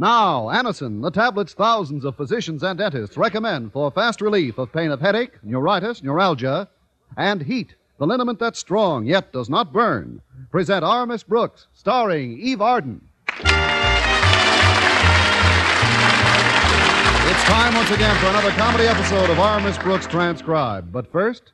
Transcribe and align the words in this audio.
Now, 0.00 0.42
Anacin, 0.46 1.02
the 1.02 1.10
tablets 1.10 1.54
thousands 1.54 2.04
of 2.04 2.14
physicians 2.14 2.62
and 2.62 2.78
dentists 2.78 3.16
recommend 3.16 3.72
for 3.72 3.90
fast 3.90 4.20
relief 4.20 4.56
of 4.56 4.72
pain 4.72 4.92
of 4.92 5.00
headache, 5.00 5.32
neuritis, 5.42 6.04
neuralgia, 6.04 6.68
and 7.16 7.40
Heet, 7.40 7.70
the 7.98 8.06
liniment 8.06 8.38
that's 8.38 8.60
strong 8.60 9.06
yet 9.06 9.32
does 9.32 9.50
not 9.50 9.72
burn. 9.72 10.22
Present 10.52 10.84
Our 10.84 11.04
Miss 11.04 11.24
Brooks, 11.24 11.66
starring 11.74 12.38
Eve 12.38 12.62
Arden. 12.62 13.00
It's 13.26 13.44
time 17.44 17.74
once 17.74 17.90
again 17.90 18.16
for 18.20 18.26
another 18.26 18.50
comedy 18.52 18.84
episode 18.84 19.30
of 19.30 19.40
Our 19.40 19.60
Miss 19.60 19.78
Brooks 19.78 20.06
Transcribed. 20.06 20.92
But 20.92 21.10
first, 21.10 21.50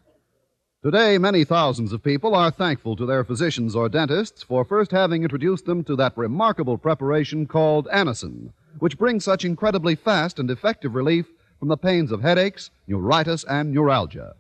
today 0.85 1.17
many 1.17 1.45
thousands 1.45 1.95
of 1.95 2.03
people 2.03 2.35
are 2.35 2.51
thankful 2.51 2.95
to 2.95 3.07
their 3.07 3.25
physicians 3.25 3.75
or 3.75 3.89
dentists 3.89 4.43
for 4.43 4.67
first 4.67 4.91
having 4.91 5.23
introduced 5.23 5.65
them 5.65 5.83
to 5.83 5.97
that 5.97 6.15
remarkable 6.15 6.77
preparation 6.77 7.47
called 7.47 7.89
Anacin, 7.91 8.53
which 8.81 8.99
brings 8.99 9.25
such 9.25 9.47
incredibly 9.47 9.95
fast 9.95 10.39
and 10.39 10.51
effective 10.51 10.95
relief 10.95 11.25
from 11.59 11.69
the 11.69 11.77
pains 11.79 12.13
of 12.13 12.21
headaches, 12.21 12.71
neuritis, 12.87 13.45
and 13.45 13.73
neuralgia. 13.73 14.35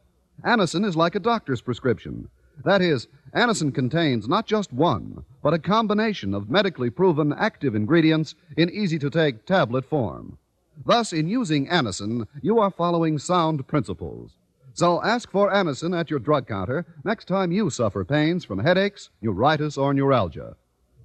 Anacin 0.44 0.84
is 0.84 0.94
like 0.94 1.14
a 1.14 1.18
doctor's 1.18 1.62
prescription. 1.62 2.28
That 2.62 2.82
is, 2.82 3.08
Anacin 3.34 3.74
contains 3.74 4.28
not 4.28 4.46
just 4.46 4.70
one, 4.70 5.24
but 5.42 5.54
a 5.54 5.58
combination 5.58 6.34
of 6.34 6.50
medically 6.50 6.90
proven 6.90 7.32
active 7.32 7.74
ingredients 7.74 8.34
in 8.54 8.68
easy 8.68 8.98
to 8.98 9.08
take 9.08 9.46
tablet 9.46 9.86
form. 9.86 10.36
Thus, 10.84 11.10
in 11.14 11.26
using 11.26 11.68
Anacin, 11.68 12.26
you 12.42 12.58
are 12.58 12.70
following 12.70 13.18
sound 13.18 13.66
principles. 13.66 14.32
So 14.74 15.00
ask 15.04 15.30
for 15.30 15.52
Anacin 15.52 15.96
at 15.96 16.10
your 16.10 16.18
drug 16.18 16.48
counter 16.48 16.84
next 17.04 17.28
time 17.28 17.52
you 17.52 17.70
suffer 17.70 18.04
pains 18.04 18.44
from 18.44 18.58
headaches, 18.58 19.08
neuritis, 19.22 19.78
or 19.78 19.94
neuralgia. 19.94 20.56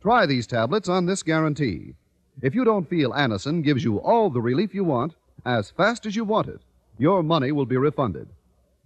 Try 0.01 0.25
these 0.25 0.47
tablets 0.47 0.89
on 0.89 1.05
this 1.05 1.21
guarantee. 1.21 1.93
If 2.41 2.55
you 2.55 2.65
don't 2.65 2.89
feel 2.89 3.11
Anacin 3.11 3.63
gives 3.63 3.83
you 3.83 3.99
all 3.99 4.31
the 4.31 4.41
relief 4.41 4.73
you 4.73 4.83
want, 4.83 5.13
as 5.45 5.69
fast 5.69 6.07
as 6.07 6.15
you 6.15 6.25
want 6.25 6.47
it, 6.47 6.61
your 6.97 7.21
money 7.21 7.51
will 7.51 7.67
be 7.67 7.77
refunded. 7.77 8.29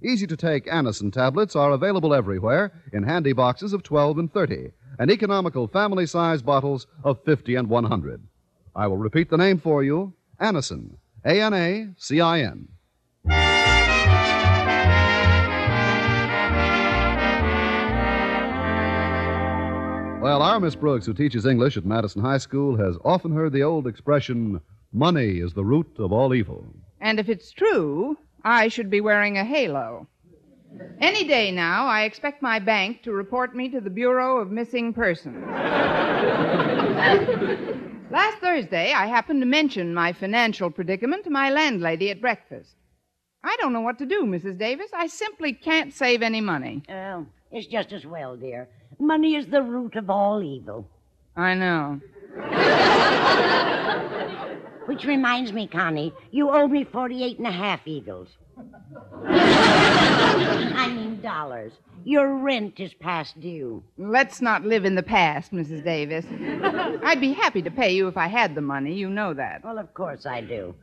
Easy 0.04 0.28
to 0.28 0.36
take 0.36 0.66
Anacin 0.66 1.14
tablets 1.14 1.56
are 1.56 1.72
available 1.72 2.14
everywhere 2.14 2.74
in 2.92 3.04
handy 3.04 3.32
boxes 3.32 3.72
of 3.72 3.84
12 3.84 4.18
and 4.18 4.34
30 4.34 4.72
and 5.00 5.10
economical 5.10 5.66
family 5.66 6.06
size 6.06 6.42
bottles 6.42 6.88
of 7.06 7.24
50 7.24 7.56
and 7.56 7.70
100. 7.70 8.22
I 8.76 8.88
will 8.88 8.98
repeat 8.98 9.30
the 9.30 9.38
name 9.38 9.60
for 9.60 9.82
you 9.82 10.14
Anacin. 10.42 10.98
A 11.24 11.42
N 11.42 11.54
A 11.54 11.88
C 11.98 12.20
I 12.20 12.42
N. 12.42 12.68
Well, 20.24 20.42
our 20.42 20.58
Miss 20.58 20.74
Brooks, 20.74 21.06
who 21.06 21.14
teaches 21.14 21.46
English 21.46 21.76
at 21.76 21.84
Madison 21.84 22.22
High 22.22 22.38
School, 22.38 22.78
has 22.78 22.98
often 23.04 23.34
heard 23.34 23.52
the 23.52 23.64
old 23.64 23.88
expression, 23.88 24.62
money 24.94 25.40
is 25.40 25.52
the 25.52 25.66
root 25.66 25.98
of 26.00 26.14
all 26.14 26.34
evil. 26.34 26.66
And 27.02 27.20
if 27.20 27.28
it's 27.28 27.52
true, 27.52 28.18
I 28.42 28.70
should 28.70 28.90
be 28.90 29.02
wearing 29.02 29.38
a 29.38 29.44
halo. 29.44 30.08
Any 31.02 31.26
day 31.26 31.52
now, 31.52 31.88
I 31.88 32.04
expect 32.04 32.42
my 32.42 32.60
bank 32.60 33.04
to 33.04 33.12
report 33.12 33.54
me 33.54 33.68
to 33.68 33.82
the 33.82 33.90
Bureau 33.90 34.38
of 34.38 34.50
Missing 34.50 34.94
Persons. 34.94 35.44
Last 38.10 38.38
Thursday, 38.38 38.94
I 38.94 39.08
happened 39.08 39.42
to 39.42 39.46
mention 39.46 39.94
my 39.94 40.14
financial 40.14 40.72
predicament 40.72 41.26
to 41.26 41.32
my 41.32 41.50
landlady 41.50 42.12
at 42.12 42.22
breakfast. 42.22 42.76
I 43.44 43.58
don't 43.60 43.74
know 43.74 43.82
what 43.82 43.98
to 43.98 44.06
do, 44.06 44.24
Mrs. 44.24 44.58
Davis. 44.58 44.90
I 44.94 45.08
simply 45.08 45.52
can't 45.52 45.94
save 45.94 46.22
any 46.22 46.40
money. 46.40 46.82
Oh, 46.88 47.26
it's 47.52 47.68
just 47.68 47.92
as 47.92 48.06
well, 48.06 48.38
dear. 48.38 48.70
Money 49.00 49.36
is 49.36 49.48
the 49.48 49.62
root 49.62 49.96
of 49.96 50.10
all 50.10 50.42
evil. 50.44 50.88
I 51.36 51.54
know. 51.54 52.00
Which 54.86 55.06
reminds 55.06 55.54
me, 55.54 55.68
Connie, 55.68 56.14
you 56.32 56.50
owe 56.50 56.68
me 56.68 56.84
48 56.84 57.38
and 57.38 57.48
a 57.48 57.52
half 57.52 57.82
eagles. 57.86 58.28
I 59.26 60.92
mean 60.94 61.22
dollars. 61.22 61.74
Your 62.06 62.36
rent 62.36 62.80
is 62.80 62.94
past 62.94 63.40
due. 63.40 63.82
Let's 63.98 64.42
not 64.42 64.66
live 64.66 64.84
in 64.84 64.96
the 64.96 65.04
past, 65.04 65.54
Mrs. 65.54 65.84
Davis. 65.84 66.26
I'd 67.04 67.22
be 67.22 67.32
happy 67.34 67.62
to 67.62 67.72
pay 67.72 67.94
you 67.94 68.08
if 68.08 68.18
I 68.18 68.28
had 68.28 68.56
the 68.56 68.62
money. 68.62 68.94
You 68.94 69.10
know 69.10 69.34
that. 69.34 69.64
Well, 69.64 69.80
of 69.80 69.94
course 69.94 70.26
I 70.26 70.42
do. 70.42 70.76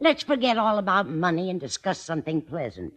Let's 0.00 0.22
forget 0.22 0.56
all 0.56 0.78
about 0.78 1.08
money 1.08 1.50
and 1.50 1.60
discuss 1.60 1.98
something 1.98 2.42
pleasant. 2.42 2.94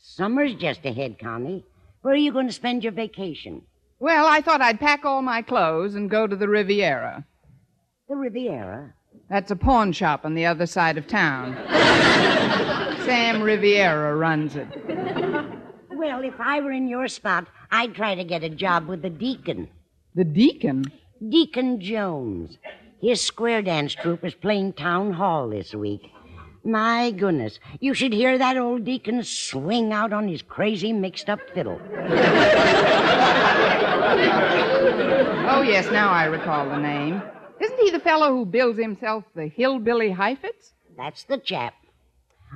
Summer's 0.00 0.56
just 0.56 0.84
ahead, 0.84 1.20
Connie. 1.20 1.64
Where 2.02 2.14
are 2.14 2.16
you 2.16 2.32
going 2.32 2.48
to 2.48 2.52
spend 2.52 2.82
your 2.82 2.92
vacation? 2.92 3.62
Well, 4.02 4.26
I 4.26 4.40
thought 4.40 4.60
I'd 4.60 4.80
pack 4.80 5.04
all 5.04 5.22
my 5.22 5.42
clothes 5.42 5.94
and 5.94 6.10
go 6.10 6.26
to 6.26 6.34
the 6.34 6.48
Riviera. 6.48 7.24
The 8.08 8.16
Riviera? 8.16 8.92
That's 9.30 9.52
a 9.52 9.56
pawn 9.56 9.92
shop 9.92 10.24
on 10.24 10.34
the 10.34 10.44
other 10.44 10.66
side 10.66 10.98
of 10.98 11.06
town. 11.06 11.54
Sam 13.04 13.40
Riviera 13.40 14.16
runs 14.16 14.56
it. 14.56 14.66
Well, 15.92 16.24
if 16.24 16.34
I 16.40 16.58
were 16.58 16.72
in 16.72 16.88
your 16.88 17.06
spot, 17.06 17.46
I'd 17.70 17.94
try 17.94 18.16
to 18.16 18.24
get 18.24 18.42
a 18.42 18.48
job 18.48 18.88
with 18.88 19.02
the 19.02 19.08
deacon. 19.08 19.68
The 20.16 20.24
deacon? 20.24 20.84
Deacon 21.28 21.80
Jones. 21.80 22.58
His 23.00 23.20
square 23.20 23.62
dance 23.62 23.94
troupe 23.94 24.24
is 24.24 24.34
playing 24.34 24.72
town 24.72 25.12
hall 25.12 25.48
this 25.48 25.76
week. 25.76 26.10
My 26.64 27.10
goodness, 27.10 27.58
you 27.80 27.92
should 27.92 28.12
hear 28.12 28.38
that 28.38 28.56
old 28.56 28.84
deacon 28.84 29.24
swing 29.24 29.92
out 29.92 30.12
on 30.12 30.28
his 30.28 30.42
crazy 30.42 30.92
mixed 30.92 31.28
up 31.28 31.40
fiddle. 31.52 31.80
Oh, 35.44 35.62
yes, 35.62 35.90
now 35.90 36.10
I 36.10 36.26
recall 36.26 36.68
the 36.68 36.78
name. 36.78 37.20
Isn't 37.60 37.78
he 37.80 37.90
the 37.90 37.98
fellow 38.00 38.30
who 38.30 38.44
bills 38.46 38.76
himself 38.76 39.24
the 39.34 39.48
Hillbilly 39.48 40.12
Heifetz? 40.12 40.72
That's 40.96 41.24
the 41.24 41.38
chap. 41.38 41.74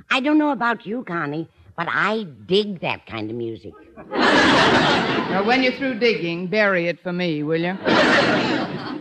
I 0.09 0.21
don't 0.21 0.37
know 0.37 0.51
about 0.51 0.85
you, 0.85 1.03
Connie, 1.03 1.49
but 1.75 1.87
I 1.89 2.23
dig 2.45 2.79
that 2.81 3.05
kind 3.07 3.29
of 3.29 3.35
music. 3.35 3.73
Well, 4.09 5.45
when 5.45 5.63
you're 5.63 5.73
through 5.73 5.99
digging, 5.99 6.47
bury 6.47 6.87
it 6.87 7.01
for 7.01 7.11
me, 7.11 7.43
will 7.43 7.59
you? 7.61 7.77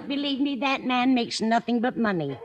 Believe 0.09 0.41
me, 0.41 0.57
that 0.61 0.83
man 0.83 1.15
makes 1.15 1.41
nothing 1.41 1.81
but 1.81 1.97
money. 1.97 2.37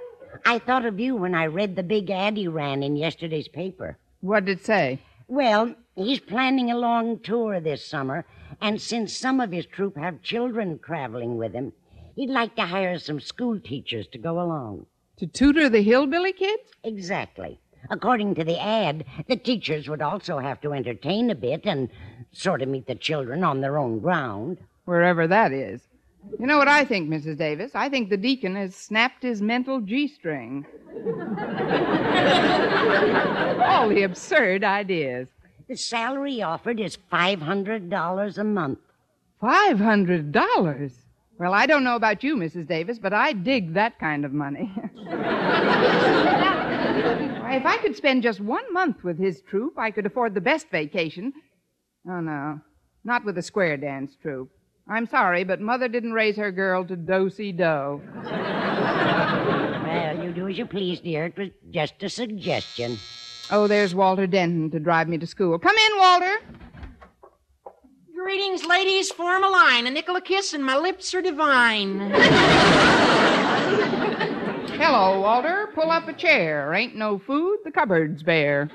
I 0.46 0.60
thought 0.60 0.86
of 0.86 1.00
you 1.00 1.16
when 1.16 1.36
I 1.36 1.46
read 1.46 1.76
the 1.76 1.84
big 1.84 2.10
ad 2.10 2.38
he 2.38 2.48
ran 2.48 2.84
in 2.84 2.96
yesterday's 2.96 3.48
paper. 3.48 3.98
What 4.22 4.46
did 4.46 4.60
it 4.60 4.66
say? 4.66 5.00
Well, 5.28 5.76
he's 5.96 6.20
planning 6.20 6.72
a 6.72 6.78
long 6.78 7.20
tour 7.20 7.60
this 7.60 7.86
summer, 7.86 8.26
and 8.60 8.82
since 8.82 9.16
some 9.16 9.40
of 9.40 9.52
his 9.52 9.66
troupe 9.66 9.98
have 9.98 10.22
children 10.22 10.80
traveling 10.80 11.38
with 11.38 11.54
him, 11.54 11.74
he'd 12.16 12.30
like 12.30 12.56
to 12.56 12.66
hire 12.66 13.00
some 13.00 13.20
school 13.20 13.60
teachers 13.60 14.08
to 14.08 14.18
go 14.18 14.42
along. 14.42 14.86
To 15.18 15.28
tutor 15.28 15.70
the 15.70 15.82
hillbilly 15.82 16.34
kids? 16.34 16.72
Exactly. 16.84 17.60
According 17.90 18.36
to 18.36 18.44
the 18.44 18.62
ad, 18.62 19.06
the 19.28 19.36
teachers 19.36 19.90
would 19.90 20.02
also 20.02 20.40
have 20.40 20.62
to 20.62 20.74
entertain 20.74 21.30
a 21.30 21.36
bit 21.36 21.62
and 21.66 21.90
sort 22.32 22.62
of 22.62 22.70
meet 22.70 22.88
the 22.88 22.96
children 22.96 23.44
on 23.44 23.62
their 23.62 23.78
own 23.78 24.00
ground. 24.00 24.58
Wherever 24.86 25.28
that 25.28 25.52
is. 25.52 25.82
You 26.40 26.48
know 26.48 26.58
what 26.58 26.68
I 26.68 26.86
think, 26.86 27.10
Mrs. 27.10 27.38
Davis? 27.38 27.72
I 27.76 27.90
think 27.90 28.10
the 28.10 28.18
deacon 28.18 28.56
has 28.56 28.76
snapped 28.76 29.24
his 29.24 29.42
mental 29.42 29.82
G 29.82 30.08
string. 30.08 30.66
All 33.64 33.90
the 33.90 34.04
absurd 34.04 34.64
ideas. 34.64 35.30
The 35.68 35.76
salary 35.78 36.42
offered 36.42 36.80
is 36.80 36.98
$500 37.12 38.38
a 38.38 38.44
month. 38.44 38.80
Five 39.40 39.80
hundred 39.80 40.32
dollars? 40.32 40.94
Well, 41.40 41.54
I 41.56 41.66
don't 41.66 41.84
know 41.84 41.96
about 41.96 42.24
you, 42.24 42.36
Mrs. 42.36 42.68
Davis, 42.68 43.00
but 43.00 43.14
I 43.14 43.34
dig 43.34 43.74
that 43.74 43.98
kind 44.00 44.24
of 44.24 44.32
money. 44.34 44.72
Why, 47.42 47.56
if 47.56 47.66
I 47.66 47.78
could 47.78 47.96
spend 47.96 48.22
just 48.22 48.40
one 48.40 48.72
month 48.72 49.04
with 49.04 49.18
his 49.18 49.42
troupe, 49.42 49.80
I 49.80 49.90
could 49.90 50.06
afford 50.06 50.36
the 50.36 50.42
best 50.42 50.70
vacation. 50.70 51.34
Oh, 52.08 52.20
no. 52.20 52.62
Not 53.04 53.26
with 53.26 53.34
the 53.34 53.42
square 53.42 53.78
dance 53.78 54.16
troupe. 54.22 54.52
I'm 54.88 55.08
sorry, 55.08 55.44
but 55.44 55.62
Mother 55.62 55.88
didn't 55.88 56.14
raise 56.14 56.36
her 56.38 56.52
girl 56.52 56.84
to 56.86 56.96
do-si-do. 56.96 58.02
Well, 59.84 60.24
you 60.24 60.32
do 60.34 60.48
as 60.48 60.58
you 60.58 60.66
please, 60.66 61.00
dear. 61.00 61.26
It 61.26 61.38
was 61.38 61.50
just 61.70 62.02
a 62.04 62.10
suggestion. 62.10 62.98
Oh, 63.52 63.68
there's 63.68 63.94
Walter 63.96 64.28
Denton 64.28 64.72
to 64.72 64.80
drive 64.80 65.08
me 65.08 65.18
to 65.20 65.28
school. 65.28 65.60
Come 65.60 65.76
in, 65.76 65.98
Walter. 65.98 66.40
Greetings, 68.16 68.66
ladies. 68.66 69.12
Form 69.12 69.44
a 69.44 69.50
line. 69.50 69.88
A 69.88 69.92
nickel 69.92 70.16
a 70.16 70.22
kiss, 70.22 70.54
and 70.54 70.64
my 70.64 70.78
lips 70.78 71.14
are 71.14 71.22
divine. 71.22 72.12
Hello, 74.78 75.20
Walter. 75.22 75.70
Pull 75.74 75.92
up 75.92 76.08
a 76.08 76.14
chair. 76.14 76.74
Ain't 76.74 76.96
no 76.96 77.20
food. 77.20 77.60
The 77.64 77.72
cupboard's 77.72 78.24
bare. 78.24 78.68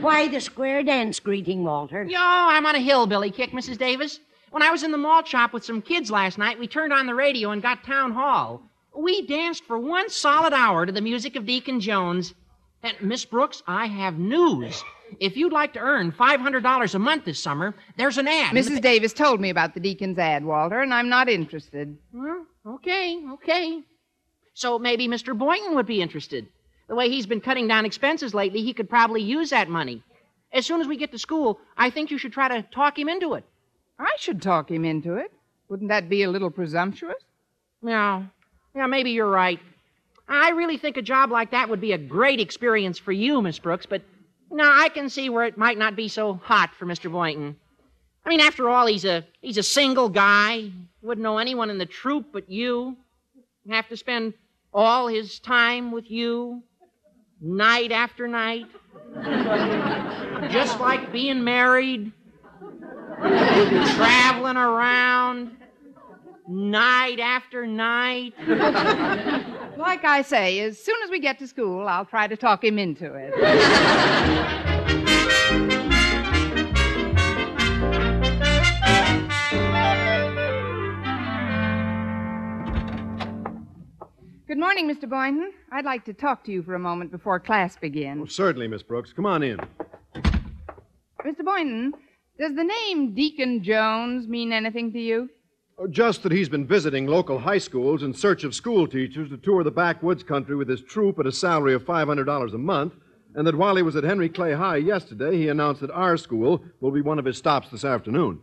Why 0.00 0.28
the 0.28 0.40
square 0.40 0.82
dance 0.82 1.20
greeting, 1.20 1.64
Walter? 1.64 2.04
Yo, 2.04 2.18
I'm 2.18 2.66
on 2.66 2.74
a 2.74 2.80
hillbilly 2.80 3.30
kick, 3.30 3.52
Mrs. 3.52 3.78
Davis. 3.78 4.20
When 4.52 4.62
I 4.62 4.70
was 4.70 4.82
in 4.82 4.92
the 4.92 4.98
malt 4.98 5.26
shop 5.26 5.54
with 5.54 5.64
some 5.64 5.80
kids 5.80 6.10
last 6.10 6.36
night, 6.36 6.58
we 6.58 6.66
turned 6.66 6.92
on 6.92 7.06
the 7.06 7.14
radio 7.14 7.52
and 7.52 7.62
got 7.62 7.84
town 7.84 8.12
hall. 8.12 8.60
We 8.94 9.26
danced 9.26 9.64
for 9.64 9.78
one 9.78 10.10
solid 10.10 10.52
hour 10.52 10.84
to 10.84 10.92
the 10.92 11.00
music 11.00 11.36
of 11.36 11.46
Deacon 11.46 11.80
Jones. 11.80 12.34
And, 12.82 12.94
Miss 13.00 13.24
Brooks, 13.24 13.62
I 13.66 13.86
have 13.86 14.18
news. 14.18 14.84
If 15.20 15.38
you'd 15.38 15.54
like 15.54 15.72
to 15.72 15.78
earn 15.78 16.12
$500 16.12 16.94
a 16.94 16.98
month 16.98 17.24
this 17.24 17.42
summer, 17.42 17.74
there's 17.96 18.18
an 18.18 18.28
ad. 18.28 18.54
in 18.54 18.62
the 18.62 18.70
Mrs. 18.70 18.82
Davis 18.82 19.14
told 19.14 19.40
me 19.40 19.48
about 19.48 19.72
the 19.72 19.80
deacon's 19.80 20.18
ad, 20.18 20.44
Walter, 20.44 20.82
and 20.82 20.92
I'm 20.92 21.08
not 21.08 21.30
interested. 21.30 21.96
Well, 22.12 22.44
okay, 22.66 23.24
okay. 23.32 23.80
So 24.52 24.78
maybe 24.78 25.08
Mr. 25.08 25.36
Boynton 25.36 25.74
would 25.76 25.86
be 25.86 26.02
interested. 26.02 26.46
The 26.88 26.94
way 26.94 27.08
he's 27.08 27.26
been 27.26 27.40
cutting 27.40 27.68
down 27.68 27.86
expenses 27.86 28.34
lately, 28.34 28.60
he 28.60 28.74
could 28.74 28.90
probably 28.90 29.22
use 29.22 29.48
that 29.48 29.70
money. 29.70 30.02
As 30.52 30.66
soon 30.66 30.82
as 30.82 30.86
we 30.86 30.98
get 30.98 31.10
to 31.12 31.18
school, 31.18 31.58
I 31.74 31.88
think 31.88 32.10
you 32.10 32.18
should 32.18 32.34
try 32.34 32.48
to 32.48 32.62
talk 32.70 32.98
him 32.98 33.08
into 33.08 33.32
it. 33.32 33.44
I 34.02 34.14
should 34.18 34.42
talk 34.42 34.70
him 34.70 34.84
into 34.84 35.14
it. 35.14 35.32
Wouldn't 35.68 35.88
that 35.88 36.08
be 36.08 36.22
a 36.22 36.30
little 36.30 36.50
presumptuous? 36.50 37.22
Yeah. 37.82 38.24
Yeah, 38.74 38.86
maybe 38.86 39.10
you're 39.10 39.30
right. 39.30 39.60
I 40.28 40.50
really 40.50 40.76
think 40.76 40.96
a 40.96 41.02
job 41.02 41.30
like 41.30 41.50
that 41.50 41.68
would 41.68 41.80
be 41.80 41.92
a 41.92 41.98
great 41.98 42.40
experience 42.40 42.98
for 42.98 43.12
you, 43.12 43.40
Miss 43.42 43.58
Brooks, 43.58 43.86
but 43.86 44.02
now 44.50 44.70
I 44.72 44.88
can 44.88 45.08
see 45.08 45.28
where 45.28 45.44
it 45.44 45.58
might 45.58 45.78
not 45.78 45.96
be 45.96 46.08
so 46.08 46.34
hot 46.34 46.74
for 46.78 46.86
Mr. 46.86 47.10
Boynton. 47.10 47.56
I 48.24 48.28
mean, 48.28 48.40
after 48.40 48.68
all, 48.68 48.86
he's 48.86 49.04
a 49.04 49.24
he's 49.40 49.58
a 49.58 49.62
single 49.62 50.08
guy. 50.08 50.70
Wouldn't 51.02 51.22
know 51.22 51.38
anyone 51.38 51.70
in 51.70 51.78
the 51.78 51.86
troop 51.86 52.26
but 52.32 52.48
you. 52.48 52.96
Have 53.68 53.88
to 53.88 53.96
spend 53.96 54.34
all 54.74 55.06
his 55.06 55.38
time 55.38 55.92
with 55.92 56.10
you, 56.10 56.62
night 57.40 57.92
after 57.92 58.26
night. 58.26 58.66
Just 60.50 60.80
like 60.80 61.12
being 61.12 61.44
married, 61.44 62.12
traveling 63.22 64.56
around, 64.56 65.56
night 66.48 67.20
after 67.20 67.66
night. 67.66 68.34
Like 69.76 70.04
I 70.04 70.22
say, 70.22 70.60
as 70.60 70.78
soon 70.78 70.96
as 71.04 71.10
we 71.10 71.18
get 71.20 71.38
to 71.38 71.46
school, 71.46 71.86
I'll 71.88 72.04
try 72.04 72.26
to 72.26 72.36
talk 72.36 72.62
him 72.64 72.78
into 72.78 73.14
it. 73.14 73.32
Good 84.46 84.58
morning, 84.58 84.86
Mr. 84.94 85.08
Boynton. 85.08 85.52
I'd 85.72 85.86
like 85.86 86.04
to 86.04 86.12
talk 86.12 86.44
to 86.44 86.52
you 86.52 86.62
for 86.62 86.74
a 86.74 86.78
moment 86.78 87.10
before 87.10 87.40
class 87.40 87.76
begins. 87.76 88.34
Certainly, 88.34 88.68
Miss 88.68 88.82
Brooks. 88.82 89.12
Come 89.12 89.24
on 89.24 89.42
in. 89.42 89.58
Mr. 91.24 91.42
Boynton, 91.42 91.94
does 92.42 92.56
the 92.56 92.64
name 92.64 93.14
Deacon 93.14 93.62
Jones 93.62 94.26
mean 94.26 94.52
anything 94.52 94.92
to 94.92 94.98
you? 94.98 95.30
Oh, 95.78 95.86
Just 95.86 96.24
that 96.24 96.32
he's 96.32 96.48
been 96.48 96.66
visiting 96.66 97.06
local 97.06 97.38
high 97.38 97.58
schools 97.58 98.02
in 98.02 98.12
search 98.12 98.42
of 98.42 98.52
school 98.52 98.88
teachers 98.88 99.30
to 99.30 99.36
tour 99.36 99.62
the 99.62 99.70
backwoods 99.70 100.24
country 100.24 100.56
with 100.56 100.68
his 100.68 100.82
troop 100.82 101.20
at 101.20 101.26
a 101.28 101.30
salary 101.30 101.72
of 101.72 101.84
$500 101.84 102.52
a 102.52 102.58
month, 102.58 102.94
and 103.36 103.46
that 103.46 103.54
while 103.54 103.76
he 103.76 103.82
was 103.82 103.94
at 103.94 104.02
Henry 104.02 104.28
Clay 104.28 104.54
High 104.54 104.78
yesterday, 104.78 105.36
he 105.36 105.50
announced 105.50 105.82
that 105.82 105.92
our 105.92 106.16
school 106.16 106.64
will 106.80 106.90
be 106.90 107.00
one 107.00 107.20
of 107.20 107.24
his 107.24 107.38
stops 107.38 107.68
this 107.70 107.84
afternoon. 107.84 108.40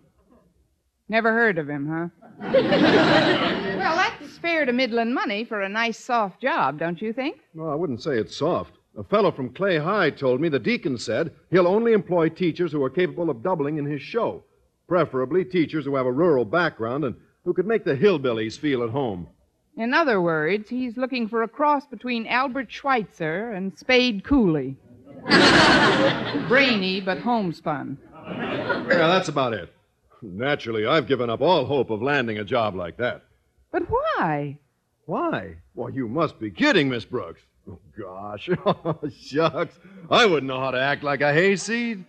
Never 1.09 1.33
heard 1.33 1.57
of 1.57 1.67
him, 1.67 1.85
huh? 1.85 2.07
well, 2.53 3.95
that's 3.97 4.37
fair 4.37 4.65
to 4.65 4.71
middling 4.71 5.13
money 5.13 5.43
for 5.43 5.59
a 5.61 5.67
nice, 5.67 5.99
soft 5.99 6.41
job, 6.41 6.79
don't 6.79 7.01
you 7.01 7.11
think? 7.11 7.41
Well, 7.53 7.69
I 7.69 7.75
wouldn't 7.75 8.01
say 8.01 8.17
it's 8.17 8.37
soft. 8.37 8.78
A 8.99 9.03
fellow 9.05 9.31
from 9.31 9.53
Clay 9.53 9.77
High 9.77 10.09
told 10.09 10.41
me 10.41 10.49
the 10.49 10.59
deacon 10.59 10.97
said 10.97 11.31
he'll 11.49 11.69
only 11.69 11.93
employ 11.93 12.27
teachers 12.27 12.73
who 12.73 12.83
are 12.83 12.89
capable 12.89 13.29
of 13.29 13.41
doubling 13.41 13.77
in 13.77 13.85
his 13.85 14.01
show, 14.01 14.43
preferably 14.89 15.45
teachers 15.45 15.85
who 15.85 15.95
have 15.95 16.05
a 16.05 16.11
rural 16.11 16.43
background 16.43 17.05
and 17.05 17.15
who 17.45 17.53
could 17.53 17.65
make 17.65 17.85
the 17.85 17.95
hillbillies 17.95 18.59
feel 18.59 18.83
at 18.83 18.89
home. 18.89 19.29
In 19.77 19.93
other 19.93 20.19
words, 20.19 20.69
he's 20.69 20.97
looking 20.97 21.29
for 21.29 21.43
a 21.43 21.47
cross 21.47 21.85
between 21.85 22.27
Albert 22.27 22.69
Schweitzer 22.69 23.53
and 23.53 23.77
Spade 23.79 24.25
Cooley. 24.25 24.75
Brainy, 26.49 26.99
but 26.99 27.19
homespun. 27.19 27.97
Yeah, 28.27 29.07
that's 29.07 29.29
about 29.29 29.53
it. 29.53 29.73
Naturally, 30.21 30.85
I've 30.85 31.07
given 31.07 31.29
up 31.29 31.39
all 31.39 31.63
hope 31.63 31.89
of 31.89 32.01
landing 32.01 32.37
a 32.37 32.43
job 32.43 32.75
like 32.75 32.97
that. 32.97 33.23
But 33.71 33.83
why? 33.89 34.59
Why? 35.05 35.55
Well, 35.73 35.89
you 35.89 36.09
must 36.09 36.37
be 36.37 36.51
kidding, 36.51 36.89
Miss 36.89 37.05
Brooks. 37.05 37.41
Oh, 37.69 37.79
gosh. 37.97 38.49
Oh, 38.65 38.99
shucks. 39.21 39.77
I 40.09 40.25
wouldn't 40.25 40.47
know 40.47 40.59
how 40.59 40.71
to 40.71 40.79
act 40.79 41.03
like 41.03 41.21
a 41.21 41.31
hayseed. 41.33 42.05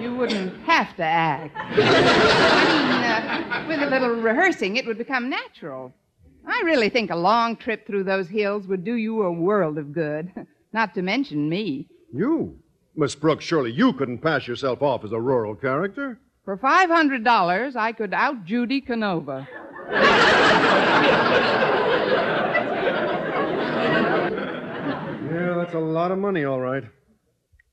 You 0.00 0.14
wouldn't 0.14 0.54
have 0.64 0.94
to 0.96 1.02
act. 1.04 1.56
I 1.56 1.70
mean, 2.86 3.02
uh, 3.02 3.64
with 3.68 3.82
a 3.82 3.90
little 3.90 4.10
rehearsing, 4.20 4.76
it 4.76 4.86
would 4.86 4.98
become 4.98 5.30
natural. 5.30 5.92
I 6.46 6.62
really 6.64 6.88
think 6.90 7.10
a 7.10 7.16
long 7.16 7.56
trip 7.56 7.86
through 7.86 8.04
those 8.04 8.28
hills 8.28 8.66
would 8.66 8.84
do 8.84 8.94
you 8.94 9.22
a 9.22 9.32
world 9.32 9.78
of 9.78 9.92
good. 9.92 10.30
Not 10.72 10.94
to 10.94 11.02
mention 11.02 11.48
me. 11.48 11.88
You? 12.12 12.58
Miss 12.94 13.14
Brooks, 13.14 13.44
surely 13.44 13.72
you 13.72 13.92
couldn't 13.94 14.18
pass 14.18 14.46
yourself 14.46 14.82
off 14.82 15.04
as 15.04 15.12
a 15.12 15.20
rural 15.20 15.54
character. 15.54 16.18
For 16.44 16.56
$500, 16.56 17.76
I 17.76 17.92
could 17.92 18.14
out 18.14 18.44
Judy 18.44 18.80
Canova. 18.80 19.48
Yeah, 25.30 25.54
that's 25.56 25.74
a 25.74 25.78
lot 25.78 26.10
of 26.10 26.18
money, 26.18 26.44
all 26.44 26.60
right. 26.60 26.84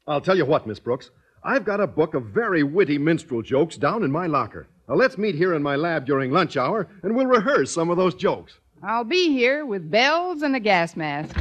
I'll 0.07 0.21
tell 0.21 0.38
you 0.38 0.45
what, 0.45 0.68
Miss 0.68 0.80
Brooks. 0.80 1.10
I've 1.44 1.65
got 1.65 1.80
a 1.81 1.88
book 1.88 2.13
of 2.13 2.25
very 2.27 2.63
witty 2.63 2.98
minstrel 2.98 3.42
jokes 3.42 3.77
down 3.77 4.04
in 4.04 4.12
my 4.12 4.27
locker. 4.27 4.68
Now, 4.88 4.95
let's 4.95 5.18
meet 5.18 5.36
here 5.36 5.54
in 5.54 5.63
my 5.63 5.75
lab 5.75 6.06
during 6.06 6.31
lunch 6.31 6.57
hour, 6.57 6.88
and 7.04 7.15
we'll 7.15 7.25
rehearse 7.25 7.71
some 7.71 7.89
of 7.89 7.98
those 7.98 8.15
jokes. 8.15 8.60
I'll 8.81 9.06
be 9.06 9.30
here 9.30 9.65
with 9.65 9.89
bells 9.89 10.42
and 10.42 10.56
a 10.56 10.60
gas 10.60 10.95
mask. 10.98 11.38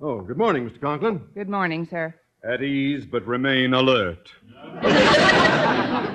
Oh, 0.00 0.20
good 0.20 0.38
morning, 0.38 0.68
Mr. 0.68 0.80
Conklin. 0.80 1.22
Good 1.34 1.48
morning, 1.48 1.86
sir. 1.86 2.14
At 2.44 2.62
ease, 2.62 3.04
but 3.06 3.26
remain 3.26 3.74
alert. 3.74 4.30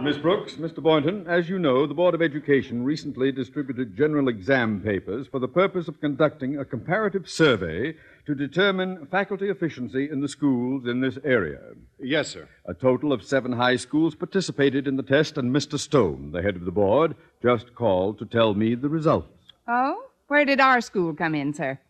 Miss 0.00 0.16
Brooks, 0.16 0.54
Mr. 0.54 0.80
Boynton, 0.80 1.26
as 1.26 1.48
you 1.48 1.58
know, 1.58 1.84
the 1.84 1.92
Board 1.92 2.14
of 2.14 2.22
Education 2.22 2.84
recently 2.84 3.32
distributed 3.32 3.96
general 3.96 4.28
exam 4.28 4.80
papers 4.80 5.26
for 5.26 5.40
the 5.40 5.48
purpose 5.48 5.88
of 5.88 6.00
conducting 6.00 6.56
a 6.56 6.64
comparative 6.64 7.28
survey 7.28 7.96
to 8.24 8.34
determine 8.36 9.06
faculty 9.06 9.48
efficiency 9.48 10.08
in 10.08 10.20
the 10.20 10.28
schools 10.28 10.86
in 10.86 11.00
this 11.00 11.18
area. 11.24 11.58
Yes, 11.98 12.28
sir. 12.28 12.48
A 12.66 12.74
total 12.74 13.12
of 13.12 13.24
seven 13.24 13.50
high 13.50 13.74
schools 13.74 14.14
participated 14.14 14.86
in 14.86 14.96
the 14.96 15.02
test, 15.02 15.36
and 15.36 15.52
Mr. 15.54 15.76
Stone, 15.76 16.30
the 16.30 16.42
head 16.42 16.54
of 16.54 16.64
the 16.64 16.70
board, 16.70 17.16
just 17.42 17.74
called 17.74 18.20
to 18.20 18.24
tell 18.24 18.54
me 18.54 18.76
the 18.76 18.88
results. 18.88 19.52
Oh? 19.66 20.04
Where 20.28 20.44
did 20.44 20.60
our 20.60 20.80
school 20.80 21.12
come 21.12 21.34
in, 21.34 21.52
sir? 21.52 21.80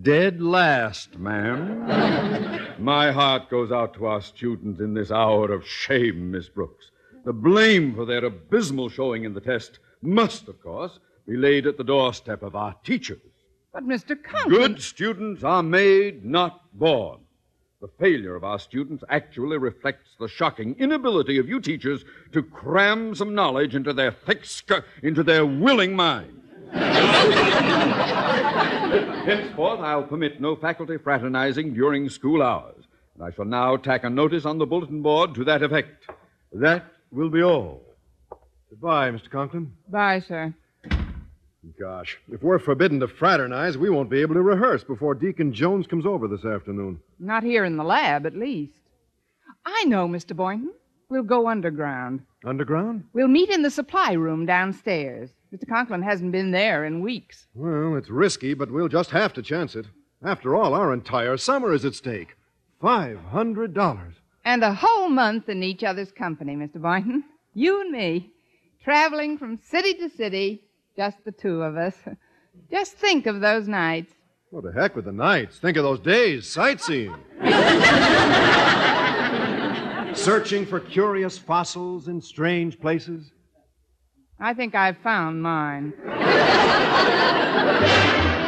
Dead 0.00 0.40
last, 0.40 1.18
ma'am. 1.18 2.74
My 2.78 3.12
heart 3.12 3.50
goes 3.50 3.70
out 3.70 3.92
to 3.94 4.06
our 4.06 4.22
students 4.22 4.80
in 4.80 4.94
this 4.94 5.10
hour 5.10 5.52
of 5.52 5.66
shame, 5.66 6.30
Miss 6.30 6.48
Brooks. 6.48 6.90
The 7.24 7.32
blame 7.32 7.94
for 7.94 8.06
their 8.06 8.24
abysmal 8.24 8.88
showing 8.88 9.24
in 9.24 9.34
the 9.34 9.40
test 9.40 9.78
must, 10.02 10.48
of 10.48 10.60
course, 10.62 10.98
be 11.26 11.36
laid 11.36 11.66
at 11.66 11.76
the 11.76 11.84
doorstep 11.84 12.42
of 12.42 12.56
our 12.56 12.74
teachers. 12.82 13.20
But, 13.72 13.84
Mr. 13.84 14.20
Conklin. 14.20 14.48
Good 14.48 14.82
students 14.82 15.44
are 15.44 15.62
made, 15.62 16.24
not 16.24 16.62
born. 16.72 17.20
The 17.80 17.88
failure 17.98 18.36
of 18.36 18.44
our 18.44 18.58
students 18.58 19.04
actually 19.08 19.58
reflects 19.58 20.10
the 20.18 20.28
shocking 20.28 20.74
inability 20.78 21.38
of 21.38 21.48
you 21.48 21.60
teachers 21.60 22.04
to 22.32 22.42
cram 22.42 23.14
some 23.14 23.34
knowledge 23.34 23.74
into 23.74 23.92
their 23.92 24.12
thick 24.12 24.44
sk- 24.44 24.84
into 25.02 25.22
their 25.22 25.46
willing 25.46 25.96
minds. 25.96 26.36
Henceforth, 29.24 29.80
I'll 29.80 30.02
permit 30.02 30.40
no 30.40 30.56
faculty 30.56 30.98
fraternizing 30.98 31.72
during 31.74 32.08
school 32.08 32.42
hours. 32.42 32.84
And 33.14 33.24
I 33.24 33.30
shall 33.30 33.44
now 33.44 33.76
tack 33.76 34.04
a 34.04 34.10
notice 34.10 34.44
on 34.44 34.58
the 34.58 34.66
bulletin 34.66 35.00
board 35.00 35.34
to 35.36 35.44
that 35.44 35.62
effect. 35.62 36.06
That 36.52 36.84
will 37.10 37.30
be 37.30 37.42
all. 37.42 37.82
Goodbye, 38.68 39.10
Mr. 39.10 39.30
Conklin. 39.30 39.72
Bye, 39.88 40.20
sir. 40.20 40.54
Gosh, 41.78 42.18
if 42.32 42.42
we're 42.42 42.58
forbidden 42.58 43.00
to 43.00 43.08
fraternize, 43.08 43.76
we 43.76 43.90
won't 43.90 44.08
be 44.10 44.20
able 44.20 44.34
to 44.34 44.42
rehearse 44.42 44.82
before 44.82 45.14
Deacon 45.14 45.52
Jones 45.52 45.86
comes 45.86 46.06
over 46.06 46.26
this 46.26 46.44
afternoon. 46.44 47.00
Not 47.18 47.42
here 47.42 47.64
in 47.64 47.76
the 47.76 47.84
lab, 47.84 48.26
at 48.26 48.36
least. 48.36 48.80
I 49.66 49.84
know, 49.84 50.08
Mr. 50.08 50.34
Boynton. 50.34 50.72
We'll 51.10 51.22
go 51.22 51.48
underground. 51.48 52.20
Underground? 52.44 53.04
We'll 53.12 53.28
meet 53.28 53.50
in 53.50 53.62
the 53.62 53.70
supply 53.70 54.12
room 54.12 54.46
downstairs. 54.46 55.30
Mr. 55.52 55.68
Conklin 55.68 56.02
hasn't 56.02 56.32
been 56.32 56.52
there 56.52 56.84
in 56.84 57.00
weeks. 57.02 57.46
Well, 57.54 57.96
it's 57.96 58.08
risky, 58.08 58.54
but 58.54 58.70
we'll 58.70 58.88
just 58.88 59.10
have 59.10 59.32
to 59.34 59.42
chance 59.42 59.74
it. 59.74 59.86
After 60.22 60.54
all, 60.54 60.72
our 60.72 60.92
entire 60.94 61.36
summer 61.36 61.72
is 61.72 61.84
at 61.84 61.94
stake. 61.94 62.36
Five 62.80 63.18
hundred 63.20 63.74
dollars. 63.74 64.14
And 64.44 64.64
a 64.64 64.74
whole 64.74 65.08
month 65.08 65.48
in 65.48 65.62
each 65.62 65.84
other's 65.84 66.12
company, 66.12 66.56
Mr. 66.56 66.80
Boynton. 66.80 67.24
You 67.54 67.80
and 67.80 67.90
me, 67.90 68.30
traveling 68.82 69.38
from 69.38 69.58
city 69.58 69.94
to 69.94 70.08
city, 70.08 70.62
just 70.96 71.24
the 71.24 71.32
two 71.32 71.62
of 71.62 71.76
us. 71.76 71.94
Just 72.70 72.92
think 72.92 73.26
of 73.26 73.40
those 73.40 73.68
nights. 73.68 74.12
What 74.50 74.64
the 74.64 74.72
heck 74.72 74.96
with 74.96 75.04
the 75.04 75.12
nights? 75.12 75.58
Think 75.58 75.76
of 75.76 75.84
those 75.84 76.00
days, 76.00 76.48
sightseeing. 76.48 77.14
Searching 80.14 80.66
for 80.66 80.80
curious 80.80 81.38
fossils 81.38 82.08
in 82.08 82.20
strange 82.20 82.80
places. 82.80 83.30
I 84.40 84.54
think 84.54 84.74
I've 84.74 84.98
found 84.98 85.42
mine. 85.42 85.92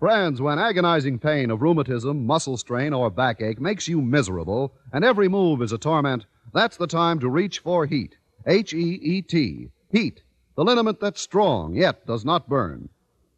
Friends, 0.00 0.40
when 0.40 0.58
agonizing 0.58 1.18
pain 1.18 1.50
of 1.50 1.60
rheumatism, 1.60 2.24
muscle 2.24 2.56
strain, 2.56 2.94
or 2.94 3.10
backache 3.10 3.60
makes 3.60 3.86
you 3.86 4.00
miserable, 4.00 4.72
and 4.94 5.04
every 5.04 5.28
move 5.28 5.60
is 5.60 5.72
a 5.72 5.78
torment, 5.78 6.24
that's 6.54 6.78
the 6.78 6.86
time 6.86 7.20
to 7.20 7.28
reach 7.28 7.58
for 7.58 7.86
Heet. 7.86 8.14
H 8.46 8.72
E 8.72 8.98
E 9.02 9.20
T. 9.20 9.68
Heet. 9.92 10.22
The 10.56 10.64
liniment 10.64 11.00
that's 11.00 11.20
strong, 11.20 11.74
yet 11.74 12.06
does 12.06 12.24
not 12.24 12.48
burn. 12.48 12.88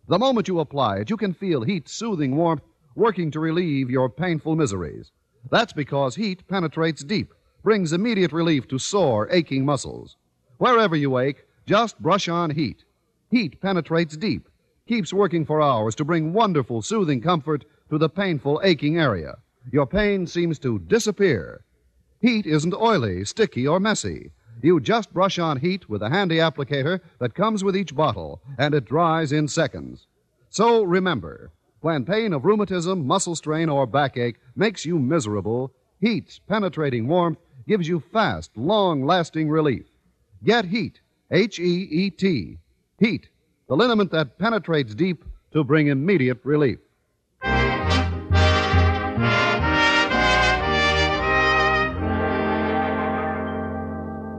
The 0.07 0.21
moment 0.21 0.47
you 0.47 0.61
apply 0.61 0.99
it, 0.99 1.11
you 1.11 1.17
can 1.17 1.35
feel 1.35 1.63
heat, 1.63 1.89
soothing 1.89 2.37
warmth 2.37 2.63
working 2.95 3.33
to 3.33 3.41
relieve 3.41 3.91
your 3.91 4.09
painful 4.09 4.55
miseries. 4.55 5.11
That's 5.51 5.73
because 5.73 6.15
Heet 6.15 6.47
penetrates 6.47 7.03
deep, 7.03 7.35
brings 7.65 7.93
immediate 7.93 8.33
relief 8.33 8.69
to 8.69 8.79
sore, 8.79 9.27
aching 9.33 9.65
muscles. 9.65 10.17
Wherever 10.59 10.95
you 10.95 11.19
ache, 11.19 11.45
just 11.67 12.01
brush 12.01 12.29
on 12.29 12.51
Heet. 12.53 12.85
Heet 13.33 13.61
penetrates 13.61 14.17
deep, 14.17 14.49
keeps 14.87 15.13
working 15.13 15.45
for 15.45 15.63
hours 15.63 15.95
to 15.97 16.05
bring 16.05 16.33
wonderful, 16.33 16.83
soothing 16.83 17.21
comfort 17.21 17.65
to 17.91 17.99
the 17.99 18.09
painful, 18.09 18.61
aching 18.65 18.99
area. 18.99 19.39
Your 19.71 19.87
pain 19.87 20.27
seems 20.27 20.59
to 20.61 20.79
disappear. 20.81 21.65
Heet 22.21 22.47
isn't 22.47 22.75
oily, 22.75 23.25
sticky, 23.25 23.67
or 23.67 23.81
messy. 23.81 24.33
You 24.63 24.81
just 24.81 25.13
brush 25.13 25.39
on 25.39 25.59
Heet 25.59 25.89
with 25.89 26.03
a 26.03 26.09
handy 26.11 26.37
applicator 26.37 27.01
that 27.19 27.35
comes 27.35 27.65
with 27.65 27.77
each 27.77 27.95
bottle, 27.95 28.41
and 28.59 28.75
it 28.75 28.85
dries 28.85 29.33
in 29.33 29.49
seconds. 29.49 30.07
So 30.51 30.83
remember, 30.85 31.51
when 31.81 32.05
pain 32.05 32.33
of 32.33 32.45
rheumatism, 32.45 33.07
muscle 33.07 33.35
strain, 33.35 33.69
or 33.69 33.87
backache 33.87 34.39
makes 34.55 34.87
you 34.87 34.99
miserable, 34.99 35.73
Heet's 36.01 36.39
penetrating 36.39 37.09
warmth 37.09 37.39
gives 37.67 37.89
you 37.89 37.99
fast, 37.99 38.57
long 38.57 39.05
lasting 39.05 39.49
relief. 39.49 39.87
Get 40.45 40.65
Heet, 40.67 41.01
H 41.31 41.59
E 41.59 41.89
E 41.91 42.11
T. 42.11 42.59
Heet, 43.01 43.29
the 43.73 43.77
liniment 43.77 44.11
that 44.11 44.37
penetrates 44.37 44.95
deep 44.95 45.25
to 45.51 45.65
bring 45.65 45.87
immediate 45.87 46.39
relief. 46.45 46.79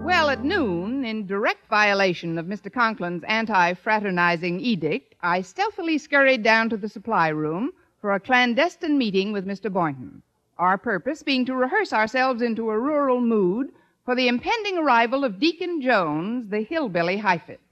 Well, 0.04 0.30
at 0.30 0.44
noon, 0.44 1.04
in 1.04 1.26
direct 1.26 1.68
violation 1.68 2.38
of 2.38 2.46
Mr. 2.46 2.72
Conklin's 2.72 3.24
anti 3.24 3.74
fraternizing 3.74 4.60
edict, 4.60 5.16
I 5.22 5.42
stealthily 5.42 5.98
scurried 5.98 6.44
down 6.44 6.70
to 6.70 6.78
the 6.78 6.88
supply 6.88 7.30
room 7.30 7.72
for 8.02 8.14
a 8.14 8.20
clandestine 8.20 9.00
meeting 9.00 9.32
with 9.32 9.48
Mr. 9.48 9.74
Boynton. 9.74 10.22
Our 10.60 10.78
purpose 10.78 11.24
being 11.24 11.44
to 11.48 11.56
rehearse 11.56 11.92
ourselves 11.92 12.44
into 12.44 12.70
a 12.70 12.78
rural 12.78 13.20
mood 13.20 13.72
for 14.06 14.14
the 14.14 14.28
impending 14.28 14.78
arrival 14.78 15.24
of 15.26 15.40
Deacon 15.40 15.82
Jones, 15.82 16.50
the 16.50 16.62
hillbilly 16.62 17.18
Heifetz. 17.18 17.63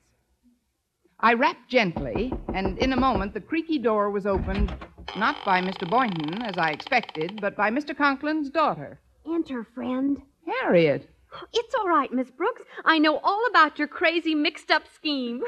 I 1.24 1.34
rapped 1.34 1.70
gently, 1.70 2.34
and 2.54 2.78
in 2.80 2.94
a 2.94 2.98
moment 2.98 3.34
the 3.34 3.42
creaky 3.42 3.78
door 3.78 4.10
was 4.10 4.26
opened, 4.26 4.74
not 5.16 5.36
by 5.46 5.62
Mr. 5.62 5.88
Boynton, 5.90 6.42
as 6.42 6.58
I 6.58 6.72
expected, 6.72 7.40
but 7.40 7.56
by 7.56 7.70
Mr. 7.70 7.96
Conklin's 7.96 8.50
daughter, 8.50 9.00
Enter, 9.28 9.64
friend. 9.64 10.18
Harriet. 10.48 11.08
It's 11.54 11.76
all 11.76 11.88
right, 11.88 12.12
Miss 12.12 12.32
Brooks. 12.32 12.64
I 12.84 12.98
know 12.98 13.18
all 13.24 13.46
about 13.50 13.78
your 13.78 13.88
crazy 13.88 14.34
mixed 14.34 14.72
up 14.72 14.84
scheme. 14.94 15.44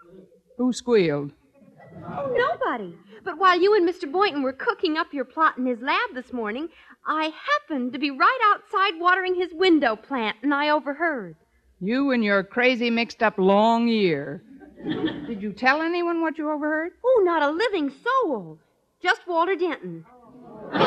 Who 0.58 0.72
squealed? 0.72 1.32
oh, 2.06 2.34
nobody. 2.36 2.94
But 3.24 3.38
while 3.38 3.58
you 3.58 3.74
and 3.76 3.88
Mr. 3.88 4.10
Boynton 4.10 4.42
were 4.42 4.52
cooking 4.52 4.96
up 4.96 5.14
your 5.14 5.24
plot 5.24 5.56
in 5.56 5.66
his 5.66 5.80
lab 5.80 6.14
this 6.14 6.32
morning, 6.32 6.68
I 7.06 7.32
happened 7.60 7.92
to 7.92 7.98
be 7.98 8.10
right 8.10 8.38
outside 8.52 9.00
watering 9.00 9.36
his 9.36 9.50
window 9.54 9.94
plant, 9.96 10.38
and 10.42 10.52
I 10.52 10.70
overheard. 10.70 11.36
You 11.80 12.10
and 12.10 12.24
your 12.24 12.42
crazy 12.42 12.90
mixed 12.90 13.22
up 13.22 13.38
long 13.38 13.88
ear. 13.88 14.42
Did 15.26 15.40
you 15.40 15.52
tell 15.52 15.80
anyone 15.80 16.20
what 16.20 16.36
you 16.36 16.50
overheard? 16.50 16.92
Oh, 17.04 17.22
not 17.24 17.42
a 17.42 17.50
living 17.50 17.90
soul. 17.90 18.58
Just 19.02 19.26
Walter 19.26 19.56
Denton. 19.56 20.04
he 20.72 20.78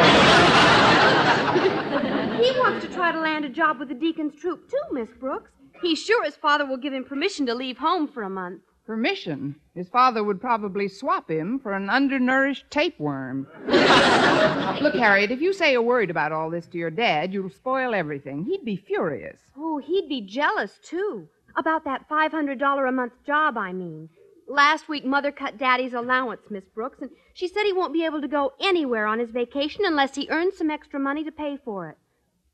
wants 2.60 2.86
to 2.86 2.92
try 2.94 3.12
to 3.12 3.20
land 3.20 3.46
a 3.46 3.50
job 3.50 3.80
with 3.80 3.90
the 3.90 3.96
Deacon's 3.96 4.40
troop, 4.40 4.70
too, 4.70 4.82
Miss 4.92 5.10
Brooks. 5.20 5.52
He's 5.82 6.00
sure 6.00 6.24
his 6.24 6.36
father 6.36 6.66
will 6.66 6.78
give 6.78 6.94
him 6.94 7.04
permission 7.06 7.48
to 7.48 7.56
leave 7.56 7.78
home 7.78 8.08
for 8.08 8.24
a 8.24 8.30
month. 8.30 8.62
Permission. 8.86 9.56
His 9.74 9.90
father 9.90 10.24
would 10.24 10.40
probably 10.40 10.88
swap 10.88 11.30
him 11.30 11.60
for 11.60 11.74
an 11.74 11.90
undernourished 11.90 12.66
tapeworm. 12.70 13.48
Look, 13.68 14.96
Harriet, 14.96 15.32
if 15.32 15.42
you 15.42 15.54
say 15.54 15.74
a 15.74 15.82
word 15.82 16.10
about 16.10 16.32
all 16.32 16.50
this 16.50 16.68
to 16.68 16.78
your 16.78 16.92
dad, 16.92 17.34
you'll 17.34 17.50
spoil 17.50 17.94
everything. 17.96 18.46
He'd 18.46 18.64
be 18.64 18.76
furious. 18.76 19.40
Oh, 19.58 19.80
he'd 19.80 20.08
be 20.08 20.22
jealous, 20.22 20.80
too. 20.84 21.28
About 21.56 21.86
that 21.86 22.10
$500 22.10 22.88
a 22.88 22.92
month 22.92 23.14
job, 23.26 23.58
I 23.58 23.74
mean. 23.74 24.10
Last 24.48 24.88
week, 24.88 25.06
Mother 25.06 25.32
cut 25.32 25.58
Daddy's 25.58 25.94
allowance, 25.94 26.42
Miss 26.50 26.64
Brooks, 26.74 27.02
and 27.02 27.10
she 27.34 27.48
said 27.48 27.66
he 27.66 27.74
won't 27.74 27.94
be 27.94 28.06
able 28.06 28.22
to 28.22 28.28
go 28.28 28.54
anywhere 28.62 29.06
on 29.06 29.20
his 29.20 29.30
vacation 29.32 29.84
unless 29.86 30.16
he 30.16 30.30
earns 30.30 30.58
some 30.58 30.72
extra 30.72 31.00
money 31.00 31.24
to 31.24 31.32
pay 31.32 31.58
for 31.64 31.90
it. 31.90 31.98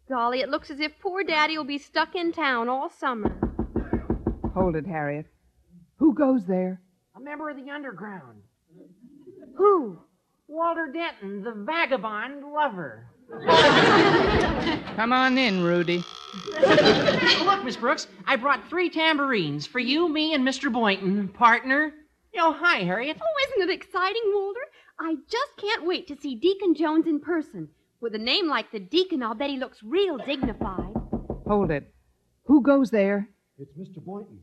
Golly, 0.10 0.42
it 0.42 0.50
looks 0.50 0.70
as 0.70 0.80
if 0.80 1.00
poor 1.00 1.24
Daddy 1.24 1.58
will 1.58 1.66
be 1.66 1.78
stuck 1.78 2.16
in 2.16 2.32
town 2.32 2.68
all 2.68 2.90
summer. 2.90 3.36
Hold 4.54 4.76
it, 4.76 4.88
Harriet. 4.88 5.28
Who 5.98 6.14
goes 6.14 6.46
there? 6.46 6.82
A 7.16 7.20
member 7.20 7.50
of 7.50 7.58
the 7.58 7.72
underground. 7.72 8.42
Who? 9.56 10.00
Walter 10.54 10.88
Denton, 10.94 11.42
the 11.42 11.52
vagabond 11.66 12.44
lover. 12.46 13.08
Come 14.96 15.12
on 15.12 15.36
in, 15.40 15.64
Rudy. 15.64 16.04
Look, 17.44 17.64
Miss 17.64 17.76
Brooks, 17.76 18.06
I 18.28 18.36
brought 18.36 18.70
three 18.70 18.92
tambourines 18.92 19.66
for 19.66 19.80
you, 19.80 20.08
me, 20.08 20.36
and 20.36 20.48
Mr. 20.48 20.72
Boynton, 20.72 21.28
partner. 21.30 21.92
Oh, 22.38 22.56
hi, 22.56 22.84
Harriet. 22.84 23.18
Oh, 23.20 23.48
isn't 23.48 23.68
it 23.68 23.74
exciting, 23.74 24.22
Walter? 24.28 24.60
I 25.00 25.16
just 25.28 25.58
can't 25.58 25.88
wait 25.88 26.08
to 26.10 26.18
see 26.22 26.36
Deacon 26.36 26.76
Jones 26.76 27.08
in 27.08 27.20
person. 27.20 27.70
With 28.00 28.14
a 28.14 28.20
name 28.20 28.48
like 28.48 28.72
the 28.72 28.80
Deacon, 28.80 29.24
I'll 29.24 29.34
bet 29.34 29.50
he 29.50 29.58
looks 29.58 29.82
real 29.82 30.18
dignified. 30.18 30.94
Hold 31.48 31.72
it. 31.72 31.92
Who 32.46 32.62
goes 32.62 32.92
there? 32.92 33.28
It's 33.58 33.76
Mr. 33.76 34.06
Boynton. 34.06 34.40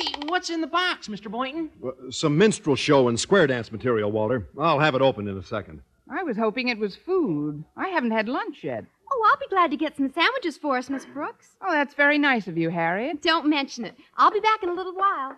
Hey, 0.00 0.12
what's 0.26 0.50
in 0.50 0.60
the 0.60 0.66
box, 0.66 1.08
Mr. 1.08 1.30
Boynton? 1.30 1.70
Well, 1.78 1.94
some 2.10 2.38
minstrel 2.38 2.76
show 2.76 3.08
and 3.08 3.18
square 3.18 3.46
dance 3.46 3.70
material, 3.70 4.10
Walter. 4.10 4.48
I'll 4.58 4.78
have 4.78 4.94
it 4.94 5.02
opened 5.02 5.28
in 5.28 5.36
a 5.36 5.42
second. 5.42 5.82
I 6.10 6.22
was 6.22 6.36
hoping 6.36 6.68
it 6.68 6.78
was 6.78 6.96
food. 6.96 7.64
I 7.76 7.88
haven't 7.88 8.12
had 8.12 8.28
lunch 8.28 8.64
yet. 8.64 8.84
Oh, 9.12 9.28
I'll 9.28 9.38
be 9.38 9.46
glad 9.48 9.70
to 9.70 9.76
get 9.76 9.96
some 9.96 10.12
sandwiches 10.12 10.56
for 10.56 10.78
us, 10.78 10.88
Miss 10.88 11.04
Brooks. 11.04 11.56
Oh, 11.60 11.72
that's 11.72 11.94
very 11.94 12.18
nice 12.18 12.48
of 12.48 12.56
you, 12.56 12.70
Harriet. 12.70 13.22
Don't 13.22 13.46
mention 13.46 13.84
it. 13.84 13.94
I'll 14.16 14.30
be 14.30 14.40
back 14.40 14.62
in 14.62 14.68
a 14.68 14.74
little 14.74 14.94
while. 14.94 15.36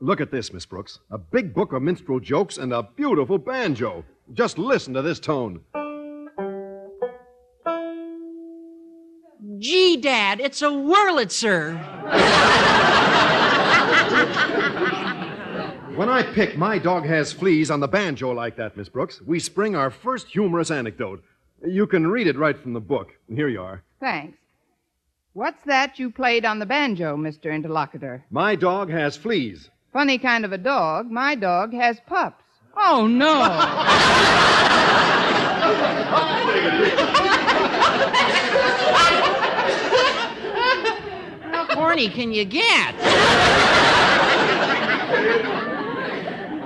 Look 0.00 0.20
at 0.20 0.30
this, 0.30 0.52
Miss 0.52 0.64
Brooks. 0.64 1.00
A 1.10 1.18
big 1.18 1.52
book 1.52 1.72
of 1.72 1.82
minstrel 1.82 2.20
jokes 2.20 2.58
and 2.58 2.72
a 2.72 2.82
beautiful 2.82 3.38
banjo. 3.38 4.04
Just 4.32 4.56
listen 4.56 4.94
to 4.94 5.02
this 5.02 5.18
tone. 5.18 5.60
Gee, 9.58 9.98
Dad, 9.98 10.40
it's 10.40 10.62
a 10.62 10.66
Wurlitzer. 10.66 12.68
When 16.00 16.08
I 16.08 16.22
pick 16.22 16.56
My 16.56 16.78
Dog 16.78 17.04
Has 17.04 17.30
Fleas 17.30 17.70
on 17.70 17.80
the 17.80 17.86
banjo 17.86 18.30
like 18.30 18.56
that, 18.56 18.74
Miss 18.74 18.88
Brooks, 18.88 19.20
we 19.20 19.38
spring 19.38 19.76
our 19.76 19.90
first 19.90 20.28
humorous 20.28 20.70
anecdote. 20.70 21.22
You 21.62 21.86
can 21.86 22.06
read 22.06 22.26
it 22.26 22.38
right 22.38 22.58
from 22.58 22.72
the 22.72 22.80
book. 22.80 23.10
Here 23.28 23.50
you 23.50 23.60
are. 23.60 23.82
Thanks. 24.00 24.38
What's 25.34 25.62
that 25.64 25.98
you 25.98 26.10
played 26.10 26.46
on 26.46 26.58
the 26.58 26.64
banjo, 26.64 27.18
Mr. 27.18 27.52
Interlocutor? 27.52 28.22
My 28.30 28.54
dog 28.54 28.88
has 28.88 29.18
fleas. 29.18 29.68
Funny 29.92 30.16
kind 30.16 30.46
of 30.46 30.52
a 30.52 30.56
dog. 30.56 31.10
My 31.10 31.34
dog 31.34 31.74
has 31.74 32.00
pups. 32.06 32.44
Oh, 32.74 33.06
no. 33.06 33.34
How 41.52 41.66
corny 41.74 42.08
can 42.08 42.32
you 42.32 42.46
get? 42.46 42.94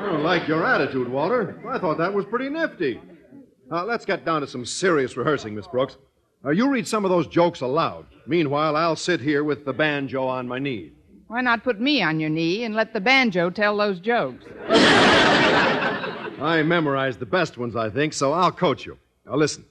I 0.04 0.08
don't 0.08 0.13
like 0.24 0.48
your 0.48 0.66
attitude, 0.66 1.06
Walter. 1.06 1.62
I 1.68 1.78
thought 1.78 1.98
that 1.98 2.12
was 2.12 2.24
pretty 2.24 2.48
nifty. 2.48 2.98
Uh, 3.70 3.84
let's 3.84 4.06
get 4.06 4.24
down 4.24 4.40
to 4.40 4.46
some 4.46 4.64
serious 4.64 5.16
rehearsing, 5.16 5.54
Miss 5.54 5.66
Brooks. 5.66 5.98
You 6.50 6.68
read 6.70 6.88
some 6.88 7.04
of 7.04 7.10
those 7.10 7.26
jokes 7.26 7.60
aloud. 7.60 8.06
Meanwhile, 8.26 8.76
I'll 8.76 8.96
sit 8.96 9.20
here 9.20 9.44
with 9.44 9.64
the 9.64 9.72
banjo 9.72 10.26
on 10.26 10.48
my 10.48 10.58
knee. 10.58 10.92
Why 11.26 11.40
not 11.40 11.62
put 11.62 11.80
me 11.80 12.02
on 12.02 12.20
your 12.20 12.30
knee 12.30 12.64
and 12.64 12.74
let 12.74 12.92
the 12.92 13.00
banjo 13.00 13.50
tell 13.50 13.76
those 13.76 14.00
jokes? 14.00 14.44
I 14.68 16.62
memorized 16.64 17.18
the 17.18 17.26
best 17.26 17.58
ones, 17.58 17.76
I 17.76 17.90
think, 17.90 18.12
so 18.12 18.32
I'll 18.32 18.52
coach 18.52 18.84
you. 18.84 18.98
Now, 19.26 19.36
listen. 19.36 19.64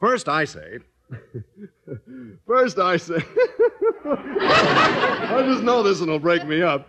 First, 0.00 0.28
I 0.28 0.44
say. 0.44 0.78
First, 2.46 2.78
I 2.78 2.96
say. 2.96 3.16
I 4.04 5.42
just 5.46 5.62
know 5.62 5.82
this 5.82 6.00
one 6.00 6.10
will 6.10 6.18
break 6.18 6.46
me 6.46 6.62
up. 6.62 6.88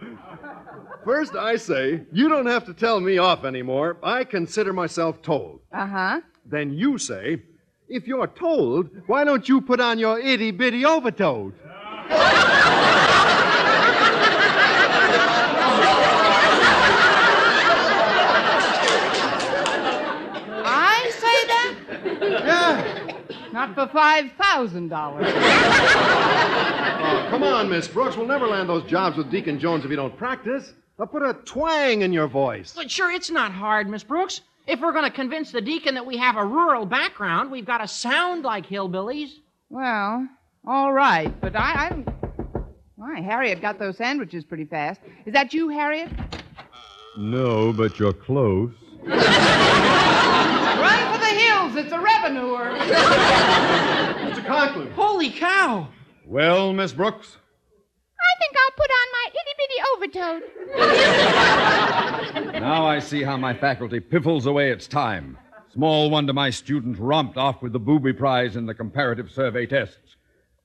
First, 1.08 1.36
I 1.38 1.56
say, 1.56 2.02
you 2.12 2.28
don't 2.28 2.48
have 2.48 2.66
to 2.66 2.74
tell 2.74 3.00
me 3.00 3.18
off 3.18 3.46
anymore. 3.46 3.96
I 4.04 4.26
consider 4.26 4.74
myself 4.74 5.22
told. 5.22 5.62
Uh 5.72 5.88
huh. 5.88 6.20
Then 6.46 6.74
you 6.74 6.98
say, 6.98 7.44
if 7.88 8.06
you're 8.08 8.28
told, 8.28 8.90
why 9.08 9.24
don't 9.24 9.48
you 9.48 9.62
put 9.62 9.80
on 9.80 10.00
your 10.00 10.20
itty 10.20 10.52
bitty 10.52 10.82
overtoad? 10.82 11.54
I 20.66 21.10
say 21.10 21.48
that? 21.48 21.76
Yeah. 22.44 23.14
Not 23.54 23.76
for 23.76 23.88
$5,000. 23.88 24.92
Oh, 27.00 27.28
come 27.30 27.44
on, 27.44 27.70
Miss 27.70 27.88
Brooks. 27.88 28.18
We'll 28.18 28.28
never 28.28 28.46
land 28.46 28.68
those 28.68 28.84
jobs 28.90 29.16
with 29.16 29.32
Deacon 29.32 29.58
Jones 29.58 29.86
if 29.86 29.90
you 29.90 29.96
don't 29.96 30.18
practice. 30.18 30.74
Now 31.00 31.06
put 31.06 31.22
a 31.22 31.34
twang 31.46 32.02
in 32.02 32.12
your 32.12 32.28
voice. 32.28 32.74
But 32.76 32.90
sure, 32.90 33.12
it's 33.12 33.30
not 33.30 33.52
hard, 33.52 33.88
Miss 33.88 34.04
Brooks. 34.04 34.42
If 34.66 34.80
we're 34.82 34.94
going 34.94 35.06
to 35.06 35.12
convince 35.12 35.52
the 35.52 35.62
deacon 35.62 35.94
that 35.94 36.06
we 36.06 36.18
have 36.18 36.38
a 36.38 36.44
rural 36.44 36.88
background, 36.88 37.52
we've 37.52 37.66
got 37.68 37.78
to 37.78 37.88
sound 37.88 38.44
like 38.44 38.66
hillbillies. 38.66 39.30
well, 39.70 40.28
all 40.66 40.92
right, 40.92 41.40
but 41.40 41.56
I, 41.56 41.86
I 41.86 41.90
don't. 41.90 42.08
Why, 42.96 43.22
Harriet 43.22 43.62
got 43.62 43.78
those 43.78 43.96
sandwiches 43.98 44.44
pretty 44.44 44.66
fast. 44.66 45.00
Is 45.28 45.34
that 45.34 45.54
you, 45.54 45.70
Harriet? 45.70 46.10
No, 47.16 47.72
but 47.72 48.00
you're 48.00 48.12
close. 48.12 48.72
Run 49.04 49.20
for 51.14 51.20
the 51.20 51.34
hills. 51.38 51.76
It's 51.76 51.92
a 51.94 52.00
revenuer. 52.00 52.72
Mr. 52.76 54.46
Conklin. 54.46 54.92
Holy 54.92 55.30
cow! 55.30 55.88
Well, 56.26 56.74
Miss 56.74 56.92
Brooks? 56.92 57.38
I 58.20 58.40
think 58.40 58.56
Bitty 60.00 60.20
overcoat. 60.20 60.44
Now 62.62 62.86
I 62.86 63.00
see 63.00 63.24
how 63.24 63.38
my 63.38 63.54
faculty 63.54 64.00
piffles 64.00 64.46
away 64.46 64.72
its 64.72 64.88
time. 64.88 65.38
Small 65.74 66.10
wonder 66.10 66.34
my 66.34 66.50
student 66.50 66.98
romped 67.00 67.38
off 67.38 67.62
with 67.62 67.72
the 67.72 67.80
booby 67.80 68.14
prize 68.14 68.56
in 68.56 68.66
the 68.66 68.74
comparative 68.74 69.30
survey 69.32 69.66
tests. 69.66 70.16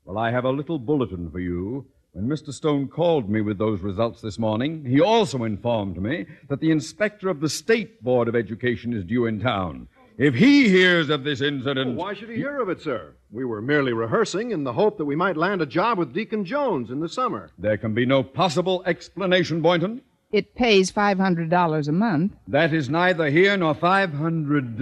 Well, 0.05 0.19
I 0.19 0.31
have 0.31 0.45
a 0.45 0.51
little 0.51 0.79
bulletin 0.79 1.31
for 1.31 1.39
you. 1.39 1.87
When 2.13 2.27
Mr. 2.27 2.53
Stone 2.53 2.89
called 2.89 3.31
me 3.31 3.41
with 3.41 3.59
those 3.59 3.81
results 3.81 4.21
this 4.21 4.39
morning, 4.39 4.85
he 4.85 5.01
also 5.01 5.45
informed 5.45 6.01
me 6.01 6.27
that 6.49 6.61
the 6.61 6.71
inspector 6.71 7.29
of 7.29 7.41
the 7.41 7.49
State 7.49 8.03
Board 8.03 8.29
of 8.29 8.37
Education 8.37 8.93
is 8.93 9.05
due 9.05 9.27
in 9.27 9.41
town. 9.41 9.89
If 10.19 10.35
he 10.35 10.69
hears 10.69 11.09
of 11.09 11.25
this 11.25 11.41
incident. 11.41 11.97
Why 11.97 12.15
should 12.15 12.29
he 12.29 12.37
hear 12.37 12.61
of 12.61 12.69
it, 12.69 12.83
sir? 12.83 13.15
We 13.31 13.45
were 13.45 13.63
merely 13.63 13.93
rehearsing 13.93 14.51
in 14.51 14.63
the 14.65 14.73
hope 14.73 14.99
that 14.99 15.07
we 15.07 15.17
might 15.17 15.37
land 15.37 15.63
a 15.63 15.67
job 15.67 15.99
with 15.99 16.13
Deacon 16.13 16.45
Jones 16.45 16.91
in 16.91 17.01
the 17.01 17.09
summer. 17.09 17.51
There 17.59 17.79
can 17.79 17.95
be 17.95 18.05
no 18.05 18.23
possible 18.23 18.83
explanation, 18.85 19.63
Boynton. 19.63 20.03
It 20.31 20.55
pays 20.55 20.93
$500 20.93 21.89
a 21.89 21.93
month. 21.93 22.33
That 22.49 22.73
is 22.73 22.89
neither 22.89 23.31
here 23.31 23.57
nor 23.57 23.75
$500. 23.75 24.81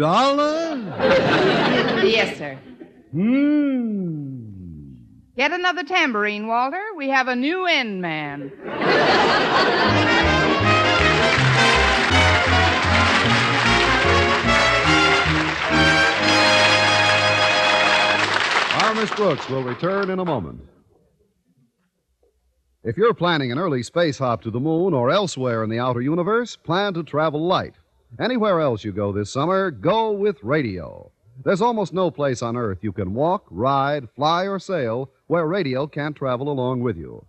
Yes, 2.05 2.39
sir. 2.39 2.59
Hmm. 3.13 4.51
Get 5.37 5.53
another 5.53 5.85
tambourine, 5.85 6.47
Walter. 6.47 6.83
We 6.97 7.09
have 7.09 7.29
a 7.29 7.37
new 7.37 7.67
end 7.67 8.01
man. 8.03 8.53
Miss 19.01 19.11
Brooks 19.13 19.49
will 19.49 19.63
return 19.63 20.11
in 20.11 20.19
a 20.19 20.25
moment. 20.27 20.61
If 22.85 22.99
you're 22.99 23.15
planning 23.15 23.51
an 23.51 23.59
early 23.59 23.83
space 23.83 24.19
hop 24.19 24.43
to 24.43 24.51
the 24.51 24.61
moon 24.61 24.93
or 24.93 25.11
elsewhere 25.11 25.65
in 25.65 25.71
the 25.71 25.79
outer 25.79 26.03
universe, 26.03 26.55
plan 26.55 26.93
to 26.93 27.03
travel 27.03 27.47
light. 27.47 27.73
Anywhere 28.19 28.61
else 28.61 28.85
you 28.85 28.93
go 28.93 29.11
this 29.11 29.33
summer, 29.33 29.71
go 29.71 30.13
with 30.13 30.37
radio. 30.43 31.11
There's 31.43 31.63
almost 31.63 31.95
no 31.95 32.11
place 32.11 32.43
on 32.43 32.59
Earth 32.59 32.81
you 32.83 32.93
can 32.93 33.15
walk, 33.15 33.47
ride, 33.49 34.11
fly, 34.11 34.47
or 34.47 34.59
sail 34.59 35.11
where 35.29 35.47
radio 35.47 35.87
can't 35.87 36.15
travel 36.15 36.51
along 36.51 36.81
with 36.81 36.99
you. 36.99 37.25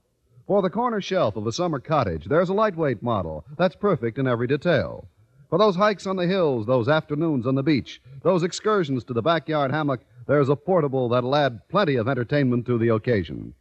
For 0.47 0.61
the 0.61 0.69
corner 0.69 0.99
shelf 0.99 1.37
of 1.37 1.47
a 1.47 1.53
summer 1.53 1.79
cottage, 1.79 2.25
there's 2.25 2.49
a 2.49 2.53
lightweight 2.53 3.01
model 3.01 3.45
that's 3.57 3.77
perfect 3.77 4.17
in 4.17 4.27
every 4.27 4.47
detail. 4.47 5.07
For 5.49 5.57
those 5.57 5.77
hikes 5.77 6.05
on 6.05 6.17
the 6.17 6.27
hills, 6.27 6.65
those 6.65 6.89
afternoons 6.89 7.47
on 7.47 7.55
the 7.55 7.63
beach, 7.63 8.01
those 8.23 8.43
excursions 8.43 9.05
to 9.05 9.13
the 9.13 9.21
backyard 9.21 9.71
hammock, 9.71 10.01
there's 10.31 10.47
a 10.47 10.55
portable 10.55 11.09
that'll 11.09 11.35
add 11.35 11.59
plenty 11.67 11.97
of 11.97 12.07
entertainment 12.07 12.65
to 12.65 12.77
the 12.77 12.87
occasion. 12.87 13.53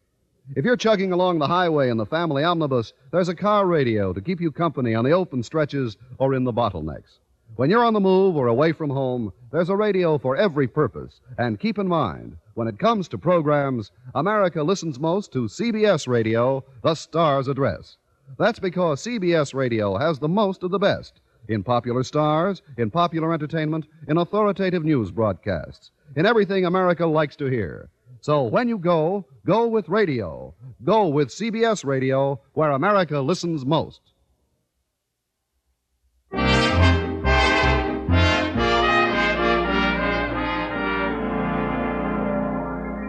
If 0.55 0.65
you're 0.65 0.77
chugging 0.77 1.11
along 1.11 1.41
the 1.41 1.49
highway 1.49 1.91
in 1.91 1.97
the 1.97 2.07
family 2.07 2.45
omnibus, 2.45 2.93
there's 3.11 3.29
a 3.29 3.35
car 3.35 3.67
radio 3.67 4.13
to 4.13 4.21
keep 4.21 4.41
you 4.41 4.53
company 4.53 4.95
on 4.95 5.05
the 5.05 5.11
open 5.11 5.43
stretches 5.43 5.97
or 6.19 6.33
in 6.33 6.45
the 6.45 6.53
bottlenecks. 6.53 7.19
When 7.57 7.71
you're 7.71 7.83
on 7.83 7.93
the 7.93 7.99
move 7.99 8.37
or 8.37 8.47
away 8.47 8.71
from 8.71 8.89
home, 8.89 9.33
there's 9.51 9.69
a 9.69 9.75
radio 9.75 10.17
for 10.17 10.37
every 10.37 10.69
purpose. 10.69 11.21
And 11.39 11.59
keep 11.59 11.77
in 11.77 11.89
mind, 11.89 12.37
when 12.55 12.69
it 12.69 12.79
comes 12.79 13.09
to 13.09 13.19
programs, 13.19 13.91
America 14.15 14.63
listens 14.63 15.01
most 15.01 15.33
to 15.33 15.49
CBS 15.49 16.07
Radio, 16.07 16.63
the 16.85 16.95
Star's 16.95 17.49
Address. 17.49 17.97
That's 18.39 18.61
because 18.61 19.03
CBS 19.03 19.55
Radio 19.55 19.97
has 19.97 20.21
the 20.21 20.29
most 20.29 20.63
of 20.63 20.71
the 20.71 20.79
best 20.79 21.21
in 21.49 21.65
popular 21.65 22.05
stars, 22.05 22.63
in 22.77 22.93
popular 22.93 23.35
entertainment, 23.35 23.87
in 24.07 24.19
authoritative 24.19 24.85
news 24.85 25.11
broadcasts, 25.11 25.91
in 26.17 26.27
everything 26.27 26.67
America 26.67 27.07
likes 27.07 27.37
to 27.37 27.47
hear. 27.47 27.89
So 28.21 28.43
when 28.43 28.69
you 28.69 28.79
go, 28.79 29.25
go 29.47 29.67
with 29.67 29.89
radio. 29.89 30.55
Go 30.85 31.09
with 31.09 31.29
CBS 31.29 31.85
Radio, 31.85 32.41
where 32.53 32.73
America 32.73 33.21
listens 33.21 33.65
most. 33.65 34.01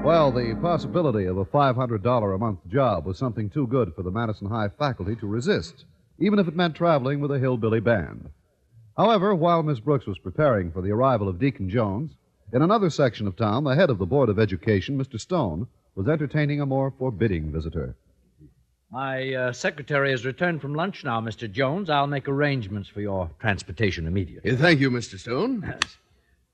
Well, 0.03 0.31
the 0.31 0.57
possibility 0.61 1.25
of 1.25 1.37
a 1.37 1.45
$500 1.45 2.35
a 2.35 2.37
month 2.37 2.59
job 2.67 3.05
was 3.05 3.17
something 3.17 3.49
too 3.49 3.67
good 3.67 3.93
for 3.95 4.01
the 4.01 4.11
Madison 4.11 4.47
High 4.47 4.69
faculty 4.69 5.15
to 5.17 5.27
resist, 5.27 5.85
even 6.19 6.39
if 6.39 6.47
it 6.47 6.55
meant 6.55 6.75
traveling 6.75 7.19
with 7.19 7.31
a 7.31 7.39
hillbilly 7.39 7.79
band. 7.79 8.29
However, 8.97 9.35
while 9.35 9.63
Miss 9.63 9.79
Brooks 9.79 10.07
was 10.07 10.17
preparing 10.17 10.71
for 10.71 10.81
the 10.81 10.91
arrival 10.91 11.29
of 11.29 11.39
Deacon 11.39 11.69
Jones, 11.69 12.11
in 12.53 12.61
another 12.61 12.89
section 12.89 13.27
of 13.27 13.35
town, 13.35 13.63
the 13.63 13.75
head 13.75 13.89
of 13.89 13.97
the 13.97 14.05
Board 14.05 14.29
of 14.29 14.39
Education, 14.39 14.97
Mr. 14.97 15.19
Stone, 15.19 15.67
was 15.95 16.07
entertaining 16.07 16.61
a 16.61 16.65
more 16.65 16.91
forbidding 16.97 17.51
visitor. 17.51 17.95
My 18.91 19.33
uh, 19.33 19.53
secretary 19.53 20.11
has 20.11 20.25
returned 20.25 20.59
from 20.61 20.75
lunch 20.75 21.05
now, 21.05 21.21
Mr. 21.21 21.49
Jones. 21.49 21.89
I'll 21.89 22.07
make 22.07 22.27
arrangements 22.27 22.89
for 22.89 22.99
your 22.99 23.29
transportation 23.39 24.05
immediately. 24.05 24.55
Thank 24.57 24.81
you, 24.81 24.91
Mr. 24.91 25.17
Stone. 25.17 25.75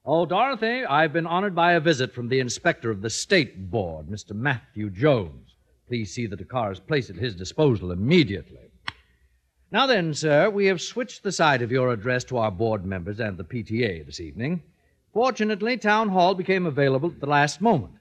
Oh, 0.05 0.25
Dorothy, 0.25 0.85
I've 0.85 1.13
been 1.13 1.25
honored 1.25 1.55
by 1.55 1.73
a 1.73 1.79
visit 1.79 2.13
from 2.13 2.29
the 2.29 2.39
inspector 2.39 2.91
of 2.91 3.01
the 3.01 3.09
State 3.09 3.71
Board, 3.71 4.07
Mr. 4.07 4.33
Matthew 4.33 4.89
Jones. 4.91 5.55
Please 5.87 6.13
see 6.13 6.27
that 6.27 6.39
a 6.39 6.45
car 6.45 6.71
is 6.71 6.79
placed 6.79 7.09
at 7.09 7.15
his 7.15 7.35
disposal 7.35 7.91
immediately. 7.91 8.69
Now 9.71 9.87
then, 9.87 10.13
sir, 10.13 10.49
we 10.49 10.67
have 10.67 10.79
switched 10.79 11.23
the 11.23 11.31
side 11.31 11.61
of 11.61 11.71
your 11.71 11.91
address 11.91 12.23
to 12.25 12.37
our 12.37 12.51
board 12.51 12.85
members 12.85 13.19
and 13.19 13.35
the 13.35 13.43
PTA 13.43 14.05
this 14.05 14.19
evening. 14.19 14.61
Fortunately, 15.13 15.77
Town 15.77 16.09
Hall 16.09 16.35
became 16.35 16.65
available 16.65 17.09
at 17.09 17.19
the 17.19 17.27
last 17.27 17.61
moment. 17.61 17.93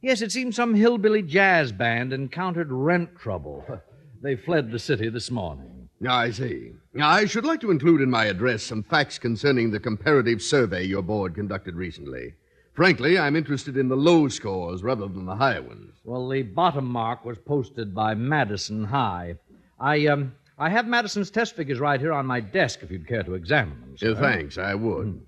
Yes, 0.00 0.22
it 0.22 0.30
seems 0.30 0.56
some 0.56 0.74
hillbilly 0.74 1.22
jazz 1.22 1.72
band 1.72 2.12
encountered 2.12 2.70
rent 2.70 3.18
trouble. 3.18 3.64
They 4.22 4.34
fled 4.34 4.72
the 4.72 4.78
city 4.78 5.08
this 5.10 5.30
morning. 5.30 5.88
I 6.08 6.30
see. 6.30 6.72
I 7.00 7.26
should 7.26 7.44
like 7.44 7.60
to 7.60 7.70
include 7.70 8.00
in 8.00 8.10
my 8.10 8.24
address 8.24 8.62
some 8.62 8.82
facts 8.82 9.18
concerning 9.18 9.70
the 9.70 9.78
comparative 9.78 10.42
survey 10.42 10.84
your 10.84 11.02
board 11.02 11.34
conducted 11.34 11.74
recently. 11.74 12.34
Frankly, 12.74 13.18
I'm 13.18 13.36
interested 13.36 13.76
in 13.76 13.88
the 13.88 13.96
low 13.96 14.28
scores 14.28 14.82
rather 14.82 15.06
than 15.06 15.26
the 15.26 15.36
high 15.36 15.60
ones. 15.60 15.94
Well, 16.04 16.28
the 16.28 16.42
bottom 16.42 16.86
mark 16.86 17.24
was 17.24 17.38
posted 17.38 17.94
by 17.94 18.14
Madison 18.14 18.84
High. 18.84 19.36
I, 19.78 20.06
um, 20.06 20.34
I 20.58 20.68
have 20.68 20.86
Madison's 20.86 21.30
test 21.30 21.56
figures 21.56 21.78
right 21.78 22.00
here 22.00 22.12
on 22.12 22.26
my 22.26 22.40
desk 22.40 22.80
if 22.82 22.90
you'd 22.90 23.08
care 23.08 23.22
to 23.22 23.34
examine 23.34 23.80
them. 23.80 23.96
Sir. 23.96 24.12
Uh, 24.12 24.20
thanks, 24.20 24.58
I 24.58 24.74
would. 24.74 25.25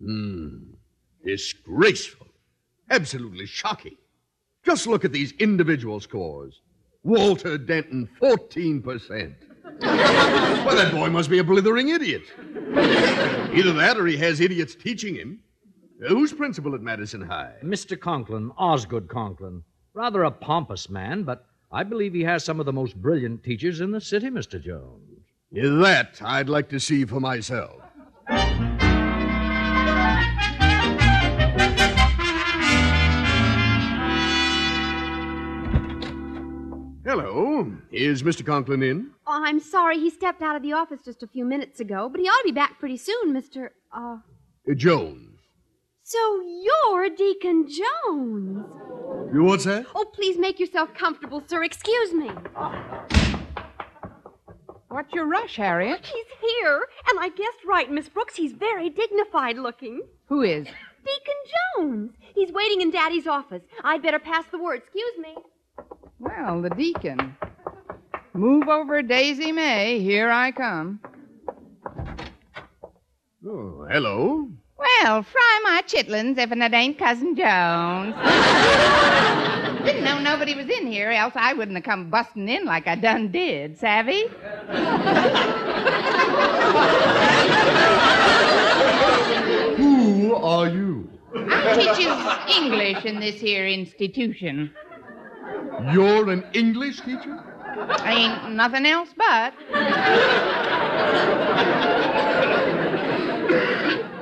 Hmm. 0.00 0.74
Disgraceful. 1.24 2.26
Absolutely 2.90 3.46
shocking. 3.46 3.96
Just 4.64 4.86
look 4.86 5.04
at 5.04 5.12
these 5.12 5.32
individual 5.32 6.00
scores. 6.00 6.60
Walter 7.02 7.58
Denton, 7.58 8.08
14%. 8.20 9.34
well, 9.80 10.76
that 10.76 10.92
boy 10.92 11.10
must 11.10 11.28
be 11.28 11.38
a 11.38 11.44
blithering 11.44 11.90
idiot. 11.90 12.22
Either 12.38 13.72
that 13.72 13.96
or 13.98 14.06
he 14.06 14.16
has 14.16 14.40
idiots 14.40 14.74
teaching 14.74 15.14
him. 15.14 15.40
Uh, 16.04 16.08
who's 16.08 16.32
principal 16.32 16.74
at 16.74 16.80
Madison 16.80 17.22
High? 17.22 17.54
Mr. 17.62 17.98
Conklin, 17.98 18.50
Osgood 18.56 19.08
Conklin. 19.08 19.62
Rather 19.92 20.24
a 20.24 20.30
pompous 20.30 20.88
man, 20.90 21.22
but 21.22 21.46
I 21.70 21.82
believe 21.82 22.14
he 22.14 22.22
has 22.24 22.44
some 22.44 22.58
of 22.60 22.66
the 22.66 22.72
most 22.72 23.00
brilliant 23.00 23.44
teachers 23.44 23.80
in 23.80 23.90
the 23.90 24.00
city, 24.00 24.28
Mr. 24.28 24.62
Jones. 24.62 25.24
That 25.52 26.20
I'd 26.22 26.48
like 26.48 26.68
to 26.70 26.80
see 26.80 27.04
for 27.04 27.20
myself. 27.20 27.80
Hello. 37.16 37.72
Is 37.92 38.24
Mr. 38.24 38.44
Conklin 38.44 38.82
in? 38.82 39.12
Oh, 39.24 39.40
I'm 39.44 39.60
sorry. 39.60 40.00
He 40.00 40.10
stepped 40.10 40.42
out 40.42 40.56
of 40.56 40.62
the 40.62 40.72
office 40.72 40.98
just 41.04 41.22
a 41.22 41.28
few 41.28 41.44
minutes 41.44 41.78
ago, 41.78 42.08
but 42.08 42.20
he 42.20 42.26
ought 42.26 42.40
to 42.40 42.44
be 42.44 42.50
back 42.50 42.80
pretty 42.80 42.96
soon, 42.96 43.32
Mr. 43.32 43.68
Uh. 43.92 44.16
Uh, 44.68 44.74
Jones. 44.74 45.38
So 46.02 46.18
you're 46.42 47.08
Deacon 47.10 47.68
Jones. 47.68 48.66
You 49.32 49.44
what's 49.44 49.62
that? 49.62 49.86
Oh, 49.94 50.06
please 50.12 50.36
make 50.36 50.58
yourself 50.58 50.92
comfortable, 50.92 51.40
sir. 51.46 51.62
Excuse 51.62 52.12
me. 52.12 52.30
What's 54.88 55.14
your 55.14 55.26
rush, 55.26 55.54
Harriet? 55.54 56.04
He's 56.04 56.50
here, 56.58 56.88
and 57.10 57.20
I 57.20 57.28
guessed 57.28 57.64
right, 57.64 57.88
Miss 57.88 58.08
Brooks. 58.08 58.34
He's 58.34 58.54
very 58.54 58.90
dignified 58.90 59.56
looking. 59.56 60.02
Who 60.26 60.42
is? 60.42 60.66
Deacon 60.66 61.40
Jones. 61.78 62.10
He's 62.34 62.50
waiting 62.50 62.80
in 62.80 62.90
Daddy's 62.90 63.28
office. 63.28 63.62
I'd 63.84 64.02
better 64.02 64.18
pass 64.18 64.46
the 64.50 64.58
word. 64.58 64.82
Excuse 64.82 65.16
me. 65.18 65.36
Well, 66.18 66.62
the 66.62 66.70
deacon. 66.70 67.36
Move 68.32 68.68
over, 68.68 69.02
Daisy 69.02 69.52
Mae. 69.52 70.00
Here 70.00 70.30
I 70.30 70.52
come. 70.52 71.00
Oh, 73.46 73.86
hello. 73.90 74.48
Well, 74.78 75.22
fry 75.22 75.60
my 75.62 75.82
chitlins 75.86 76.38
if 76.38 76.50
it 76.50 76.74
ain't 76.74 76.98
Cousin 76.98 77.36
Jones. 77.36 78.14
Didn't 79.84 80.04
know 80.04 80.18
nobody 80.18 80.54
was 80.54 80.68
in 80.68 80.86
here, 80.86 81.10
else 81.10 81.34
I 81.36 81.52
wouldn't 81.52 81.76
have 81.76 81.84
come 81.84 82.08
busting 82.10 82.48
in 82.48 82.64
like 82.64 82.86
I 82.86 82.94
done 82.94 83.30
did, 83.30 83.78
savvy? 83.78 84.22
Who 89.76 90.34
are 90.34 90.68
you? 90.68 91.10
I 91.36 91.74
teaches 91.76 92.56
English 92.56 93.04
in 93.04 93.20
this 93.20 93.40
here 93.40 93.66
institution. 93.66 94.72
You're 95.92 96.30
an 96.30 96.44
English 96.54 97.00
teacher? 97.00 97.42
Ain't 98.04 98.52
nothing 98.52 98.86
else 98.86 99.08
but. 99.16 99.52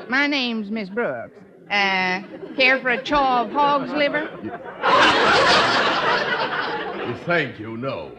My 0.08 0.26
name's 0.26 0.70
Miss 0.70 0.88
Brooks. 0.88 1.32
Uh, 1.70 2.22
care 2.56 2.78
for 2.80 2.90
a 2.90 3.02
chaw 3.02 3.42
of 3.44 3.50
hog's 3.52 3.90
liver? 3.92 4.28
Thank 7.24 7.58
you, 7.58 7.76
no. 7.76 8.12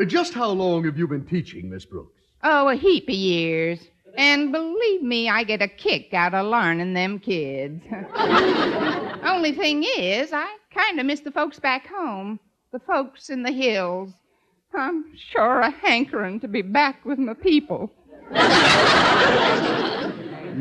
Uh, 0.00 0.04
Just 0.04 0.34
how 0.34 0.48
long 0.50 0.84
have 0.84 0.98
you 0.98 1.06
been 1.06 1.24
teaching, 1.24 1.70
Miss 1.70 1.84
Brooks? 1.84 2.20
Oh, 2.42 2.68
a 2.68 2.74
heap 2.74 3.04
of 3.08 3.14
years. 3.14 3.78
And 4.16 4.52
believe 4.52 5.02
me, 5.02 5.28
I 5.28 5.44
get 5.44 5.60
a 5.62 5.68
kick 5.68 6.14
out 6.14 6.34
of 6.34 6.46
learning 6.46 6.94
them 6.94 7.18
kids. 7.18 7.82
Only 9.24 9.52
thing 9.52 9.84
is, 9.96 10.32
I 10.32 10.46
kind 10.72 11.00
of 11.00 11.06
miss 11.06 11.20
the 11.20 11.32
folks 11.32 11.58
back 11.58 11.86
home, 11.86 12.38
the 12.72 12.78
folks 12.80 13.30
in 13.30 13.42
the 13.42 13.52
hills. 13.52 14.10
I'm 14.76 15.16
sure 15.16 15.60
a 15.60 15.70
hankering 15.70 16.40
to 16.40 16.48
be 16.48 16.62
back 16.62 17.04
with 17.04 17.18
my 17.18 17.34
people. 17.34 17.92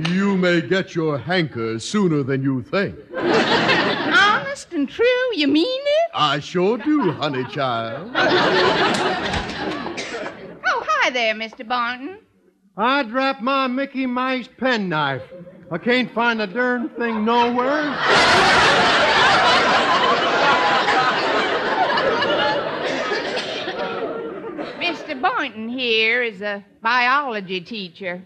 You 0.09 0.37
may 0.37 0.61
get 0.61 0.95
your 0.95 1.17
hanker 1.17 1.79
sooner 1.79 2.23
than 2.23 2.41
you 2.43 2.63
think. 2.63 2.95
Honest 3.15 4.73
and 4.73 4.89
true, 4.89 5.35
you 5.35 5.47
mean 5.47 5.65
it? 5.65 6.11
I 6.13 6.39
sure 6.39 6.77
do, 6.77 7.11
honey 7.11 7.43
child. 7.45 8.11
Oh, 10.65 10.83
hi 10.87 11.09
there, 11.11 11.35
Mr. 11.35 11.67
Barton. 11.67 12.19
I 12.75 13.03
dropped 13.03 13.41
my 13.41 13.67
Mickey 13.67 14.07
Mouse 14.07 14.49
penknife. 14.57 15.21
I 15.69 15.77
can't 15.77 16.11
find 16.11 16.39
the 16.39 16.47
darn 16.47 16.89
thing 16.89 17.23
nowhere. 17.23 17.83
Mr. 24.79 25.21
Boynton 25.21 25.69
here 25.69 26.23
is 26.23 26.41
a 26.41 26.65
biology 26.81 27.61
teacher. 27.61 28.23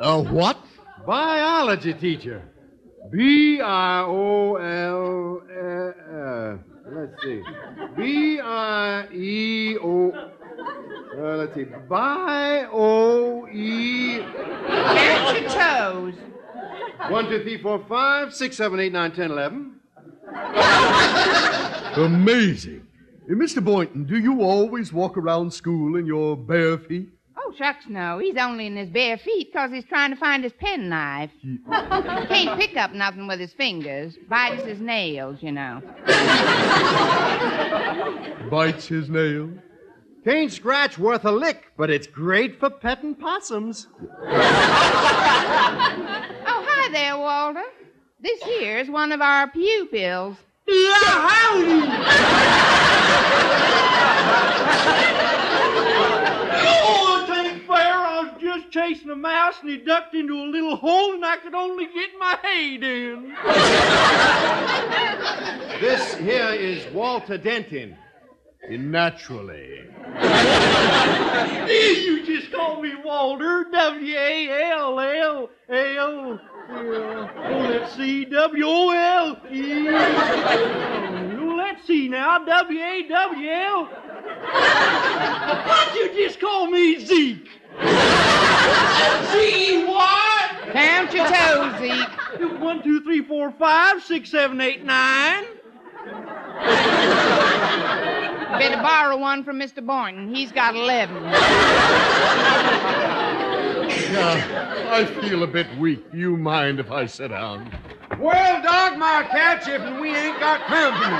A 0.00 0.20
what? 0.20 0.58
Biology 1.06 1.94
teacher. 1.94 2.42
B 3.10 3.58
I 3.62 4.02
O 4.06 4.56
L. 4.56 5.42
Let's 6.90 7.22
see. 7.22 7.42
B 7.96 8.38
I 8.40 9.06
E 9.14 9.78
O. 9.82 10.10
Uh, 10.10 11.36
let's 11.36 11.54
see. 11.54 11.64
Bi 11.88 12.66
O 13.48 13.54
E. 13.54 14.20
Count 14.68 15.40
your 15.40 15.50
toes. 15.50 16.14
One, 17.10 17.26
two, 17.28 17.42
three, 17.42 17.60
four, 17.62 17.84
five, 17.88 18.34
six, 18.34 18.56
seven, 18.56 18.80
eight, 18.80 18.92
nine, 18.92 19.12
ten, 19.12 19.30
eleven. 19.30 19.76
Amazing. 21.96 22.86
Uh, 23.30 23.34
Mr. 23.34 23.64
Boynton, 23.64 24.04
do 24.04 24.18
you 24.18 24.42
always 24.42 24.92
walk 24.92 25.16
around 25.16 25.52
school 25.52 25.96
in 25.96 26.06
your 26.06 26.36
bare 26.36 26.78
feet? 26.78 27.08
Oh, 27.36 27.52
shucks, 27.56 27.84
no. 27.88 28.18
He's 28.18 28.36
only 28.36 28.66
in 28.66 28.76
his 28.76 28.88
bare 28.90 29.16
feet 29.16 29.52
'cause 29.52 29.70
he's 29.70 29.84
trying 29.84 30.10
to 30.10 30.16
find 30.16 30.42
his 30.44 30.52
penknife. 30.54 31.30
He... 31.40 31.58
Can't 31.66 32.58
pick 32.60 32.76
up 32.76 32.92
nothing 32.92 33.26
with 33.26 33.40
his 33.40 33.52
fingers. 33.52 34.16
Bites 34.28 34.64
his 34.64 34.80
nails, 34.80 35.38
you 35.42 35.52
know. 35.52 35.80
Bites 38.50 38.86
his 38.86 39.08
nail? 39.08 39.50
Can't 40.24 40.52
scratch 40.52 40.98
worth 40.98 41.24
a 41.24 41.32
lick, 41.32 41.72
but 41.76 41.90
it's 41.90 42.06
great 42.06 42.58
for 42.58 42.70
petting 42.70 43.14
possums. 43.14 43.86
Oh, 46.50 46.64
hi 46.66 46.90
there, 46.90 47.18
Walter. 47.18 47.62
This 48.20 48.42
here's 48.42 48.88
one 48.88 49.12
of 49.12 49.20
our 49.20 49.48
pupils. 49.50 50.36
Oh, 55.90 57.26
it 57.28 57.46
ain't 57.46 57.66
fair. 57.66 57.94
I 57.94 58.20
was 58.22 58.40
just 58.40 58.70
chasing 58.70 59.10
a 59.10 59.16
mouse 59.16 59.56
and 59.60 59.70
he 59.70 59.78
ducked 59.78 60.14
into 60.14 60.34
a 60.34 60.46
little 60.46 60.76
hole 60.76 61.14
and 61.14 61.24
I 61.24 61.36
could 61.36 61.54
only 61.54 61.86
get 61.86 62.10
my 62.18 62.36
head 62.42 62.82
in. 62.82 63.36
This 65.78 66.14
here 66.16 66.48
is 66.54 66.84
Walter 66.92 67.38
Denton. 67.38 67.96
Naturally. 68.66 69.84
you 71.78 72.26
just 72.26 72.52
call 72.52 72.82
me 72.82 72.92
Walter. 73.04 73.66
W 73.70 74.16
A 74.16 74.72
L 74.72 75.00
L 75.00 75.50
L. 75.70 76.40
Oh, 76.70 77.66
let's 77.70 77.94
see. 77.96 78.24
W 78.26 78.64
O 78.66 78.90
L 78.90 79.38
E. 79.50 79.88
Oh, 79.88 81.54
let's 81.56 81.86
see 81.86 82.08
now. 82.08 82.44
W 82.44 82.80
A 82.80 83.08
W 83.08 83.50
L. 83.50 83.84
Why'd 85.66 85.94
you 85.94 86.12
just 86.14 86.40
call 86.40 86.66
me 86.66 86.98
Zeke? 86.98 87.48
Z 89.32 89.84
what? 89.86 90.72
Count 90.72 91.12
your 91.14 91.26
toes, 91.26 91.78
Zeke. 91.78 92.60
One, 92.60 92.82
two, 92.82 93.02
three, 93.02 93.22
four, 93.22 93.50
five, 93.52 94.02
six, 94.02 94.30
seven, 94.30 94.60
eight, 94.60 94.84
nine. 94.84 95.44
Better 98.50 98.76
borrow 98.82 99.18
one 99.18 99.44
from 99.44 99.60
Mr. 99.60 99.84
Boynton. 99.84 100.34
He's 100.34 100.50
got 100.52 100.74
11. 100.74 101.14
Yeah, 104.10 104.88
I 104.90 105.04
feel 105.20 105.42
a 105.42 105.46
bit 105.46 105.66
weak. 105.78 106.02
You 106.12 106.36
mind 106.36 106.80
if 106.80 106.90
I 106.90 107.04
sit 107.06 107.28
down? 107.28 107.70
Well, 108.18 108.62
dog 108.62 108.98
my 108.98 109.26
catch 109.30 109.68
if 109.68 109.82
we 110.00 110.16
ain't 110.16 110.40
got 110.40 110.60
company. 110.66 111.16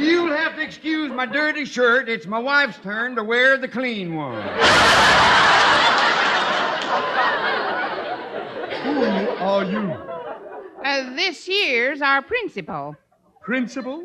You'll 0.00 0.30
have 0.34 0.54
to 0.54 0.62
excuse 0.62 1.10
my 1.10 1.26
dirty 1.26 1.64
shirt. 1.64 2.08
It's 2.08 2.26
my 2.26 2.38
wife's 2.38 2.78
turn 2.78 3.16
to 3.16 3.24
wear 3.24 3.58
the 3.58 3.68
clean 3.68 4.14
one. 4.14 4.40
Who 8.82 9.02
are 9.44 9.64
you? 9.64 9.92
Uh, 10.84 11.14
this 11.16 11.44
here's 11.44 12.00
our 12.00 12.22
principal. 12.22 12.96
Principal? 13.42 14.04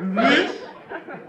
This? 0.00 0.56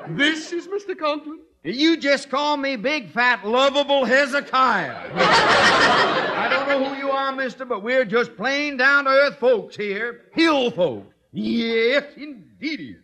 This 0.10 0.54
is 0.54 0.67
Mr. 0.67 0.98
Conklin? 0.98 1.39
You 1.63 1.98
just 1.98 2.30
call 2.30 2.56
me 2.56 2.76
big, 2.76 3.10
fat, 3.10 3.46
lovable 3.46 4.06
Hezekiah. 4.06 5.12
I 5.15 6.48
don't 6.50 6.67
know 6.67 6.88
who 6.88 6.96
you 6.96 7.10
are, 7.10 7.32
mister, 7.32 7.65
but 7.65 7.84
we're 7.84 8.06
just 8.06 8.38
plain 8.38 8.78
down 8.78 9.06
to 9.06 9.10
earth 9.10 9.38
folks 9.38 9.76
here. 9.76 10.26
Hill 10.34 10.72
folks. 10.72 11.13
Yes, 11.34 12.04
indeed. 12.15 12.98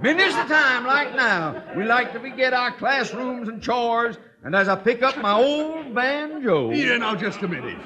Many 0.00 0.22
is 0.22 0.34
the 0.34 0.44
time, 0.44 0.86
like 0.86 1.14
now, 1.14 1.62
we 1.76 1.84
like 1.84 2.12
to 2.12 2.20
forget 2.20 2.54
our 2.54 2.72
classrooms 2.72 3.48
and 3.48 3.62
chores, 3.62 4.16
and 4.42 4.54
as 4.54 4.68
I 4.68 4.76
pick 4.76 5.02
up 5.02 5.18
my 5.18 5.32
old 5.32 5.94
banjo. 5.94 6.70
Yeah, 6.70 6.96
now 6.96 7.14
just 7.14 7.42
a 7.42 7.48
minute. 7.48 7.78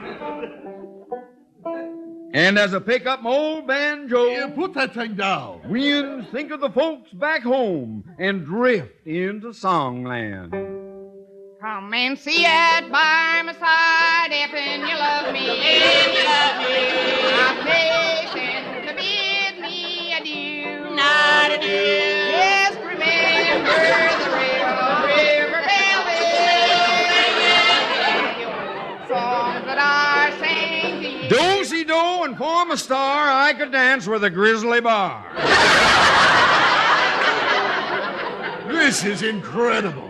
And 2.34 2.58
as 2.58 2.74
I 2.74 2.78
pick 2.78 3.06
up 3.06 3.22
my 3.22 3.30
old 3.30 3.66
banjo. 3.66 4.26
Yeah, 4.26 4.48
put 4.54 4.72
that 4.74 4.94
thing 4.94 5.14
down. 5.14 5.60
We 5.68 6.22
think 6.32 6.50
of 6.50 6.60
the 6.60 6.70
folks 6.70 7.10
back 7.12 7.42
home 7.42 8.04
and 8.18 8.44
drift 8.46 9.06
into 9.06 9.48
songland. 9.48 10.50
Come 11.60 11.94
and 11.94 12.18
see 12.18 12.44
it 12.44 12.90
by 12.90 13.42
my 13.44 13.52
side 13.52 14.30
if 14.32 14.52
and 14.52 14.82
you 14.88 14.96
love 14.96 15.32
me. 15.32 15.46
If 15.46 16.16
you 16.16 16.24
love 16.24 16.58
me. 16.66 17.02
I'm 17.38 17.66
hasten 17.66 18.86
to 18.86 18.94
bid 18.94 19.60
me 19.60 20.14
adieu. 20.14 20.96
Not 20.96 21.52
adieu. 21.52 22.11
A 32.72 32.76
star, 32.78 33.28
I 33.28 33.52
could 33.52 33.70
dance 33.70 34.06
with 34.06 34.24
a 34.24 34.30
grizzly 34.30 34.80
bar. 34.80 35.22
This 38.66 39.04
is 39.04 39.22
incredible. 39.22 40.08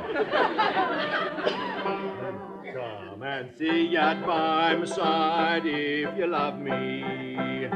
Come 2.73 3.23
and 3.25 3.51
see 3.59 3.87
yet 3.89 4.25
by 4.25 4.77
my 4.77 4.85
side 4.85 5.67
if 5.67 6.17
you 6.17 6.27
love 6.29 6.59
me. 6.61 7.69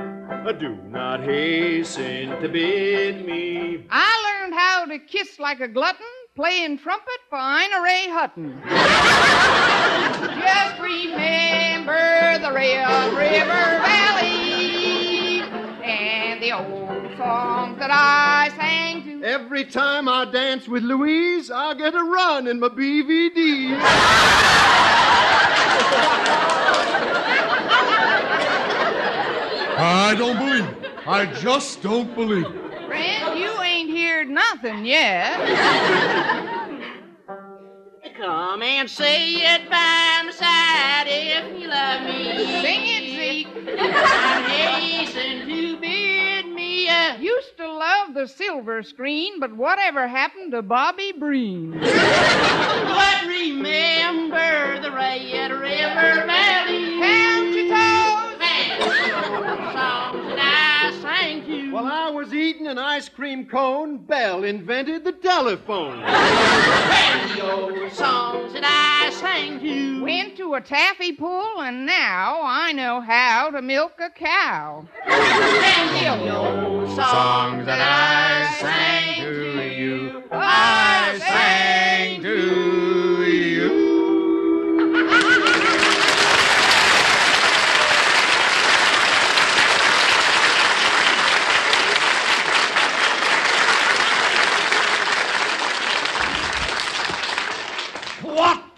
Do 0.60 0.76
not 0.88 1.24
hasten 1.24 2.40
to 2.40 2.48
bid 2.48 3.26
me. 3.26 3.84
I 3.90 4.40
learned 4.40 4.54
how 4.54 4.84
to 4.86 5.00
kiss 5.00 5.40
like 5.40 5.58
a 5.60 5.66
glutton 5.66 6.06
playing 6.36 6.78
trumpet 6.78 7.20
for 7.28 7.36
Ina 7.36 7.82
Ray 7.82 8.06
Hutton. 8.08 8.62
Just 10.40 10.80
remember 10.80 12.38
the 12.38 12.52
Red 12.52 13.12
River 13.12 13.82
Valley 13.82 14.15
and 14.15 14.15
the 16.46 16.52
old 16.52 17.16
songs 17.16 17.76
that 17.78 17.90
I 17.90 18.50
sang 18.56 19.02
to. 19.02 19.24
Every 19.24 19.64
time 19.64 20.08
I 20.08 20.24
dance 20.30 20.68
with 20.68 20.84
Louise, 20.84 21.50
I 21.50 21.74
get 21.74 21.92
a 21.94 22.04
run 22.04 22.46
in 22.46 22.60
my 22.60 22.68
BVD. 22.68 23.76
I 29.78 30.14
don't 30.16 30.38
believe 30.38 30.64
it. 30.64 30.92
I 31.04 31.26
just 31.26 31.82
don't 31.82 32.14
believe 32.14 32.46
it. 32.46 32.86
Friend, 32.86 33.38
you 33.38 33.60
ain't 33.62 33.90
heard 33.98 34.28
nothing 34.28 34.84
yet. 34.84 35.36
Come 38.16 38.62
and 38.62 38.88
say 38.88 39.34
it 39.34 39.68
by 39.68 40.22
my 40.24 40.30
side 40.32 41.06
if 41.08 41.60
you 41.60 41.68
love 41.68 42.02
me. 42.04 42.62
Sing 42.62 42.82
it, 42.84 43.16
Zeke. 43.16 43.48
And 43.78 44.46
hasten 44.46 45.46
to 45.48 45.76
bid 45.78 45.95
Used 47.20 47.56
to 47.56 47.72
love 47.72 48.14
the 48.14 48.26
silver 48.26 48.82
screen, 48.82 49.40
but 49.40 49.54
whatever 49.56 50.06
happened 50.06 50.52
to 50.52 50.62
Bobby 50.62 51.12
Breen? 51.18 51.80
But 52.86 53.26
remember 53.26 54.80
the 54.80 54.90
Red 54.90 55.50
River 55.50 56.26
Valley. 56.26 56.85
While 61.76 61.92
I 61.92 62.08
was 62.08 62.32
eating 62.32 62.66
an 62.68 62.78
ice 62.78 63.10
cream 63.10 63.44
cone, 63.44 63.98
Bell 63.98 64.44
invented 64.44 65.04
the 65.04 65.12
telephone. 65.12 66.00
radio 66.00 67.90
songs 67.90 68.54
that 68.54 68.64
I 68.64 69.10
sang 69.10 69.60
to. 69.60 69.66
You. 69.66 70.02
Went 70.02 70.38
to 70.38 70.54
a 70.54 70.60
taffy 70.62 71.12
pull, 71.12 71.60
and 71.60 71.84
now 71.84 72.40
I 72.42 72.72
know 72.72 73.02
how 73.02 73.50
to 73.50 73.60
milk 73.60 74.00
a 74.00 74.08
cow. 74.08 74.88
Radio 75.06 76.86
songs 76.94 77.66
that 77.66 77.82
I 77.82 78.54
sang 78.58 79.22
to 79.26 79.68
you. 79.68 80.22
I 80.32 81.18
sang 81.18 82.22
to 82.22 82.95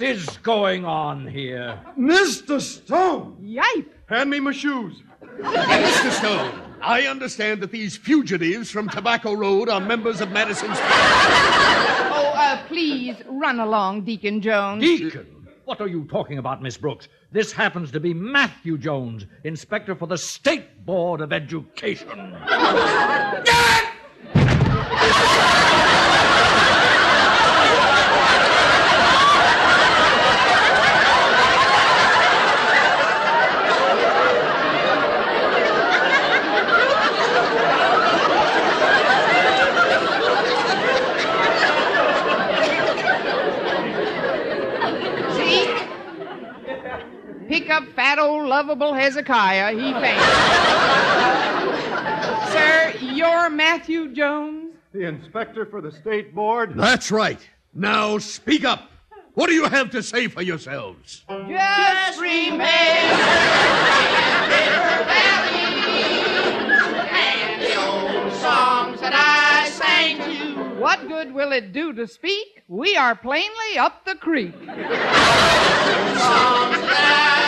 is 0.09 0.39
going 0.39 0.85
on 0.85 1.27
here? 1.27 1.79
Mr. 1.99 2.61
Stone! 2.61 3.37
Yipe! 3.43 3.87
Hand 4.07 4.31
me 4.31 4.41
my 4.41 4.53
shoes. 4.53 5.03
Mr. 5.39 6.11
Stone, 6.11 6.63
I 6.81 7.03
understand 7.03 7.61
that 7.61 7.71
these 7.71 7.97
fugitives 7.97 8.71
from 8.71 8.89
Tobacco 8.89 9.35
Road 9.35 9.69
are 9.69 9.81
members 9.81 10.23
of 10.23 10.31
Madison's. 10.31 10.79
Oh, 10.81 12.33
uh, 12.35 12.67
please 12.67 13.17
run 13.27 13.61
along, 13.61 14.05
Deacon 14.05 14.41
Jones. 14.41 14.83
Deacon? 14.83 15.27
What 15.67 15.83
are 15.83 15.89
you 15.89 16.07
talking 16.07 16.39
about, 16.39 16.63
Miss 16.63 16.79
Brooks? 16.79 17.09
This 17.31 17.53
happens 17.53 17.91
to 17.93 18.01
be 18.01 18.15
Matthew 18.15 18.79
Jones, 18.79 19.27
inspector 19.45 19.95
for 19.95 20.07
the 20.07 20.17
State 20.17 20.87
Board 20.87 21.21
of 21.21 21.35
Education. 21.35 22.35
Zeke, 45.35 45.89
pick 47.49 47.71
up 47.71 47.85
fat 47.99 48.19
old 48.21 48.47
lovable 48.47 48.95
Hezekiah. 48.95 49.73
He 49.73 49.93
fainted. 49.93 50.23
Sir, 52.53 52.95
you're 53.13 53.51
Matthew 53.51 54.15
Jones? 54.15 54.77
The 54.93 55.03
inspector 55.03 55.67
for 55.67 55.81
the 55.81 55.91
state 55.91 56.33
board. 56.33 56.75
That's 56.77 57.11
right. 57.11 57.41
Now 57.75 58.19
speak 58.19 58.65
up. 58.65 58.89
What 59.35 59.49
do 59.49 59.55
you 59.55 59.65
have 59.65 59.91
to 59.91 60.05
say 60.05 60.29
for 60.29 60.43
yourselves? 60.43 61.25
Just 61.29 62.21
remember 62.21 62.65
and 67.11 67.61
the 67.61 67.75
old 67.75 68.33
songs 68.35 69.01
that 69.01 69.13
I 69.13 69.69
sang 69.71 70.19
to. 70.19 70.81
What 70.81 71.09
good 71.09 71.33
will 71.33 71.51
it 71.51 71.73
do 71.73 71.93
to 71.95 72.07
speak? 72.07 72.63
We 72.69 72.95
are 72.95 73.17
plainly 73.17 73.77
up 73.77 74.05
the 74.05 74.15
creek. 74.15 74.55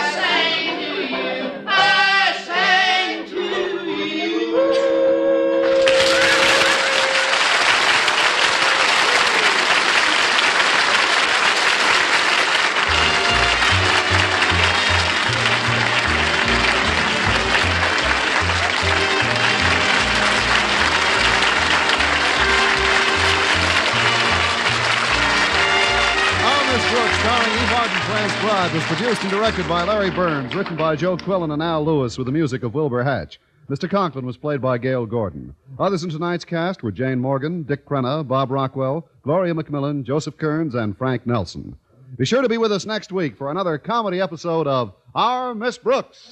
Arden, 28.49 28.75
was 28.75 28.83
produced 28.85 29.21
and 29.21 29.31
directed 29.31 29.67
by 29.67 29.83
Larry 29.83 30.09
Berns, 30.09 30.55
written 30.55 30.75
by 30.75 30.95
Joe 30.95 31.15
Quillan 31.15 31.51
and 31.53 31.61
Al 31.61 31.85
Lewis, 31.85 32.17
with 32.17 32.25
the 32.25 32.31
music 32.31 32.63
of 32.63 32.73
Wilbur 32.73 33.03
Hatch. 33.03 33.39
Mr. 33.69 33.89
Conklin 33.89 34.25
was 34.25 34.35
played 34.37 34.61
by 34.61 34.77
Gale 34.77 35.05
Gordon. 35.05 35.55
Others 35.79 36.03
in 36.03 36.09
tonight's 36.09 36.43
cast 36.43 36.81
were 36.81 36.91
Jane 36.91 37.19
Morgan, 37.19 37.63
Dick 37.63 37.85
Crenna, 37.85 38.27
Bob 38.27 38.51
Rockwell, 38.51 39.07
Gloria 39.23 39.53
McMillan, 39.53 40.03
Joseph 40.03 40.37
Kearns, 40.37 40.75
and 40.75 40.97
Frank 40.97 41.27
Nelson. 41.27 41.77
Be 42.17 42.25
sure 42.25 42.41
to 42.41 42.49
be 42.49 42.57
with 42.57 42.71
us 42.71 42.85
next 42.85 43.11
week 43.11 43.37
for 43.37 43.51
another 43.51 43.77
comedy 43.77 44.19
episode 44.19 44.67
of 44.67 44.93
Our 45.15 45.55
Miss 45.55 45.77
Brooks. 45.77 46.31